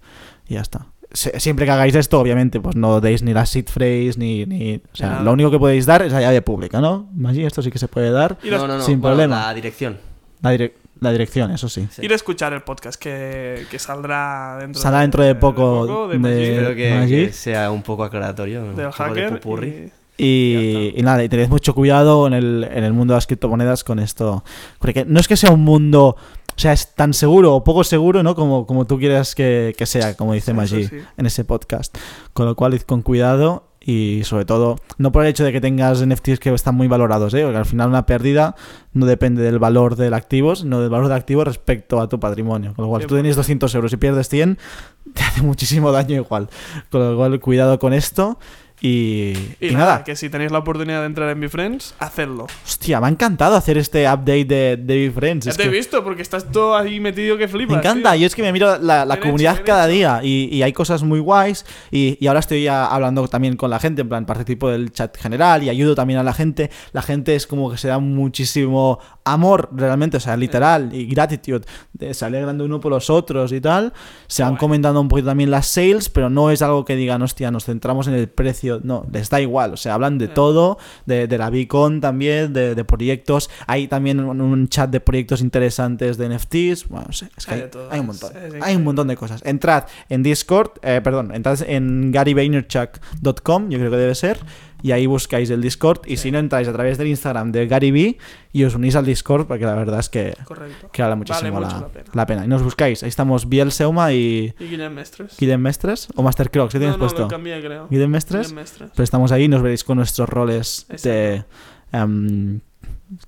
Y 0.48 0.54
ya 0.54 0.60
está. 0.60 0.86
Se- 1.12 1.38
Siempre 1.38 1.64
que 1.64 1.70
hagáis 1.70 1.94
esto, 1.94 2.18
obviamente, 2.18 2.60
pues 2.60 2.74
no 2.76 3.00
deis 3.00 3.22
ni 3.22 3.32
la 3.32 3.46
seed 3.46 3.66
phrase, 3.66 4.14
ni, 4.16 4.44
ni... 4.46 4.76
O 4.92 4.96
sea, 4.96 5.20
lo 5.20 5.32
único 5.32 5.50
que 5.50 5.58
podéis 5.58 5.86
dar 5.86 6.02
es 6.02 6.12
la 6.12 6.20
llave 6.20 6.42
pública, 6.42 6.80
¿no? 6.80 7.08
Maggi, 7.14 7.44
esto 7.44 7.62
sí 7.62 7.70
que 7.70 7.78
se 7.78 7.86
puede 7.88 8.10
dar. 8.10 8.36
No, 8.42 8.66
no, 8.66 8.78
no. 8.78 8.82
sin 8.82 9.00
bueno, 9.00 9.14
problema. 9.16 9.46
La 9.46 9.54
dirección. 9.54 9.98
La, 10.42 10.52
direc- 10.54 10.72
la 11.00 11.12
dirección, 11.12 11.50
eso 11.52 11.68
sí. 11.68 11.86
Sí. 11.90 12.04
ir 12.04 12.10
a 12.12 12.16
escuchar 12.16 12.52
el 12.52 12.62
podcast 12.62 13.00
que, 13.00 13.64
que 13.70 13.78
saldrá 13.78 14.56
dentro 14.60 14.80
Saldrá 14.82 15.00
dentro 15.02 15.22
de 15.22 15.34
poco 15.36 16.08
de 16.08 16.14
de- 16.14 16.18
Maggi, 16.18 16.42
Espero 16.42 16.74
que, 16.74 17.32
sea 17.32 17.70
un 17.70 17.82
poco 17.82 18.02
aclaratorio. 18.04 18.62
del 18.64 18.70
poco 18.90 19.14
de 19.14 19.30
hacker. 19.30 19.64
y- 19.68 19.92
Y, 20.16 20.94
nada, 20.98 21.24
y 21.24 21.28
tened 21.28 21.48
mucho 21.48 21.74
cuidado 21.74 22.26
en 22.26 22.34
el, 22.34 22.68
en 22.70 22.84
el 22.84 22.92
mundo 22.92 23.14
de 23.14 23.16
las 23.16 23.26
criptomonedas 23.26 23.82
con 23.82 23.98
esto. 23.98 24.44
Porque 24.78 25.04
no 25.04 25.18
es 25.18 25.26
que 25.26 25.36
sea 25.36 25.50
un 25.50 25.64
mundo, 25.64 26.16
o 26.56 26.60
sea, 26.60 26.72
es 26.72 26.94
tan 26.94 27.14
seguro 27.14 27.54
o 27.54 27.64
poco 27.64 27.82
seguro, 27.82 28.22
¿no? 28.22 28.34
Como, 28.34 28.66
como 28.66 28.86
tú 28.86 28.98
quieras 28.98 29.34
que, 29.34 29.74
que 29.76 29.86
sea, 29.86 30.16
como 30.16 30.34
dice 30.34 30.54
Maggi 30.54 30.84
sí. 30.84 30.96
en 31.16 31.26
ese 31.26 31.44
podcast. 31.44 31.96
Con 32.32 32.46
lo 32.46 32.54
cual, 32.54 32.74
id 32.74 32.82
con 32.82 33.02
cuidado 33.02 33.74
y 33.86 34.22
sobre 34.24 34.46
todo, 34.46 34.78
no 34.96 35.12
por 35.12 35.24
el 35.24 35.28
hecho 35.28 35.44
de 35.44 35.52
que 35.52 35.60
tengas 35.60 36.04
NFTs 36.04 36.38
que 36.38 36.54
están 36.54 36.74
muy 36.74 36.88
valorados, 36.88 37.34
¿eh? 37.34 37.42
Porque 37.42 37.58
al 37.58 37.66
final 37.66 37.90
una 37.90 38.06
pérdida 38.06 38.56
no 38.94 39.04
depende 39.04 39.42
del 39.42 39.58
valor 39.58 39.96
del 39.96 40.14
activo, 40.14 40.56
sino 40.56 40.80
del 40.80 40.88
valor 40.88 41.08
del 41.08 41.18
activo 41.18 41.44
respecto 41.44 42.00
a 42.00 42.08
tu 42.08 42.18
patrimonio. 42.18 42.72
Con 42.74 42.84
lo 42.84 42.88
cual, 42.88 43.02
si 43.02 43.08
tú 43.08 43.14
tienes 43.14 43.36
200 43.36 43.74
euros 43.74 43.92
y 43.92 43.98
pierdes 43.98 44.30
100, 44.30 44.58
te 45.14 45.22
hace 45.22 45.42
muchísimo 45.42 45.92
daño 45.92 46.16
igual. 46.16 46.48
Con 46.90 47.10
lo 47.10 47.16
cual, 47.16 47.38
cuidado 47.40 47.78
con 47.78 47.92
esto. 47.92 48.38
Y, 48.86 49.32
Y, 49.60 49.68
y 49.68 49.70
nada, 49.72 49.84
nada, 49.86 50.04
que 50.04 50.14
si 50.14 50.28
tenéis 50.28 50.52
la 50.52 50.58
oportunidad 50.58 51.00
de 51.00 51.06
entrar 51.06 51.30
en 51.30 51.40
BeFriends, 51.40 51.94
hacedlo. 51.98 52.46
hostia, 52.66 53.00
me 53.00 53.06
ha 53.06 53.10
encantado 53.10 53.56
hacer 53.56 53.78
este 53.78 54.04
update 54.06 54.44
de, 54.44 54.76
de 54.76 55.10
Friends. 55.10 55.46
Ya 55.46 55.52
Es 55.52 55.56
te 55.56 55.64
he 55.64 55.68
visto 55.68 56.04
porque 56.04 56.20
estás 56.20 56.50
todo 56.52 56.76
ahí 56.76 57.00
metido 57.00 57.38
que 57.38 57.48
flipas. 57.48 57.72
me 57.72 57.78
encanta, 57.78 58.12
tío. 58.12 58.20
yo 58.20 58.26
es 58.26 58.34
que 58.34 58.42
me 58.42 58.52
miro 58.52 58.76
la, 58.78 59.18
comunidad 59.20 59.54
hecho, 59.54 59.64
cada 59.64 59.86
día 59.86 60.20
y, 60.22 60.50
y 60.54 60.62
hay 60.62 60.72
cosas 60.74 61.02
muy 61.02 61.18
guays 61.20 61.64
y, 61.90 62.26
ahora 62.26 62.40
estoy 62.40 62.64
ya 62.64 62.84
hablando 62.86 63.26
también 63.28 63.56
con 63.56 63.70
la 63.70 63.78
gente, 63.80 64.02
en 64.02 64.08
plan 64.10 64.26
participo 64.26 64.68
del 64.68 64.92
chat 64.92 65.16
general 65.16 65.62
y 65.62 65.70
ayudo 65.70 65.94
también 65.94 66.18
a 66.18 66.22
la 66.22 66.34
gente. 66.34 66.70
La 66.92 67.00
gente 67.00 67.34
es 67.34 67.46
como 67.46 67.70
que 67.70 67.78
se 67.78 67.88
da 67.88 67.98
muchísimo 67.98 68.98
amor 69.24 69.70
realmente, 69.72 70.18
o 70.18 70.20
sea, 70.20 70.36
literal 70.36 70.90
y 70.94 71.06
gratitud, 71.06 71.64
de- 71.94 72.12
se 72.12 72.24
alegran 72.26 72.58
de 72.58 72.64
uno 72.64 72.80
por 72.80 72.90
los 72.92 73.08
otros 73.08 73.52
y 73.52 73.60
tal. 73.60 73.92
Se 74.26 74.42
van 74.42 74.52
Guay. 74.52 74.60
comentando 74.60 75.00
un 75.00 75.08
poquito 75.08 75.28
también 75.28 75.50
las 75.50 75.66
sales, 75.68 76.10
pero 76.10 76.28
no 76.28 76.50
es 76.50 76.60
algo 76.60 76.84
que 76.84 76.96
digan, 76.96 77.22
hostia, 77.22 77.50
nos 77.50 77.64
centramos 77.64 78.06
en 78.08 78.14
el 78.14 78.28
precio, 78.28 78.73
no, 78.82 79.06
les 79.12 79.28
da 79.30 79.40
igual, 79.40 79.74
o 79.74 79.76
sea, 79.76 79.94
hablan 79.94 80.18
de 80.18 80.28
todo, 80.28 80.78
de, 81.06 81.26
de 81.26 81.38
la 81.38 81.50
Beacon 81.50 82.00
también, 82.00 82.52
de, 82.52 82.74
de 82.74 82.84
proyectos, 82.84 83.50
hay 83.66 83.88
también 83.88 84.20
un, 84.20 84.40
un 84.40 84.68
chat 84.68 84.90
de 84.90 85.00
proyectos 85.00 85.40
interesantes 85.40 86.18
de 86.18 86.28
NFTs, 86.28 86.88
bueno, 86.88 87.06
no 87.08 87.12
sé, 87.12 87.28
es 87.36 87.46
que 87.46 87.70
Hay 87.90 88.00
un 88.00 88.06
montón, 88.06 88.32
hay 88.62 88.76
un 88.76 88.84
montón 88.84 89.08
de 89.08 89.16
cosas. 89.16 89.42
Entrad 89.44 89.84
en 90.08 90.22
Discord, 90.22 90.72
eh, 90.82 91.00
perdón, 91.02 91.34
entrad 91.34 91.60
en 91.62 92.10
garyvaynerchuk.com, 92.12 93.70
yo 93.70 93.78
creo 93.78 93.90
que 93.90 93.96
debe 93.96 94.14
ser, 94.14 94.38
y 94.84 94.92
ahí 94.92 95.06
buscáis 95.06 95.48
el 95.48 95.62
Discord, 95.62 96.02
y 96.06 96.18
si 96.18 96.30
no 96.30 96.38
entráis 96.38 96.68
a 96.68 96.72
través 96.74 96.98
del 96.98 97.06
Instagram 97.08 97.52
de 97.52 97.66
Gary 97.66 97.90
V 97.90 98.18
y 98.52 98.64
os 98.64 98.74
unís 98.74 98.94
al 98.96 99.06
Discord, 99.06 99.46
porque 99.46 99.64
la 99.64 99.74
verdad 99.74 99.98
es 99.98 100.10
que, 100.10 100.36
Correcto. 100.44 100.90
que 100.92 101.00
vale 101.00 101.14
muchísimo 101.16 101.58
la, 101.58 101.68
la 101.68 101.88
pena. 101.88 102.04
la 102.12 102.26
pena. 102.26 102.44
Y 102.44 102.48
nos 102.48 102.62
buscáis, 102.62 103.02
ahí 103.02 103.08
estamos 103.08 103.48
Biel 103.48 103.72
Seuma 103.72 104.12
y 104.12 104.52
Y 104.60 104.64
Guillem 104.66 104.92
Mestres. 104.92 105.36
Guillem 105.38 105.60
Mestres, 105.62 106.08
o 106.14 106.22
Master 106.22 106.50
Crocs, 106.50 106.74
¿qué 106.74 106.78
tienes 106.78 106.98
no, 106.98 107.02
no, 107.02 107.06
puesto? 107.08 107.22
lo 107.22 107.28
cambié, 107.28 107.58
creo. 107.62 107.88
Guillem 107.88 108.10
Mestres. 108.10 108.42
Guillem 108.48 108.56
Mestres. 108.56 108.90
Pero 108.94 109.04
estamos 109.04 109.32
ahí 109.32 109.44
y 109.44 109.48
nos 109.48 109.62
veréis 109.62 109.84
con 109.84 109.96
nuestros 109.96 110.28
roles 110.28 110.86
de. 111.02 111.44
em, 111.90 112.60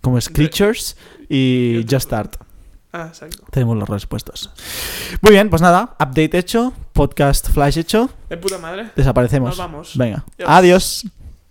como 0.03 0.19
es 0.19 0.29
Creatures 0.29 0.97
y. 1.31 1.87
Just 1.91 2.07
Start. 2.09 2.37
Ah, 2.93 3.07
exacto. 3.09 3.45
Tenemos 3.51 3.77
los 3.77 3.89
roles 3.89 4.07
puestos. 4.07 4.51
Muy 5.23 5.33
bien, 5.33 5.51
pues 5.51 5.61
nada, 5.61 5.97
update 6.01 6.39
hecho, 6.39 6.73
podcast 6.93 7.51
flash 7.51 7.79
hecho, 7.79 8.09
De 8.31 8.37
puta 8.39 8.57
madre. 8.59 8.91
desaparecemos. 8.97 9.49
Nos 9.51 9.59
vamos. 9.59 9.97
Venga, 9.97 10.25
Adiós. 10.39 10.49
adiós. 10.49 11.07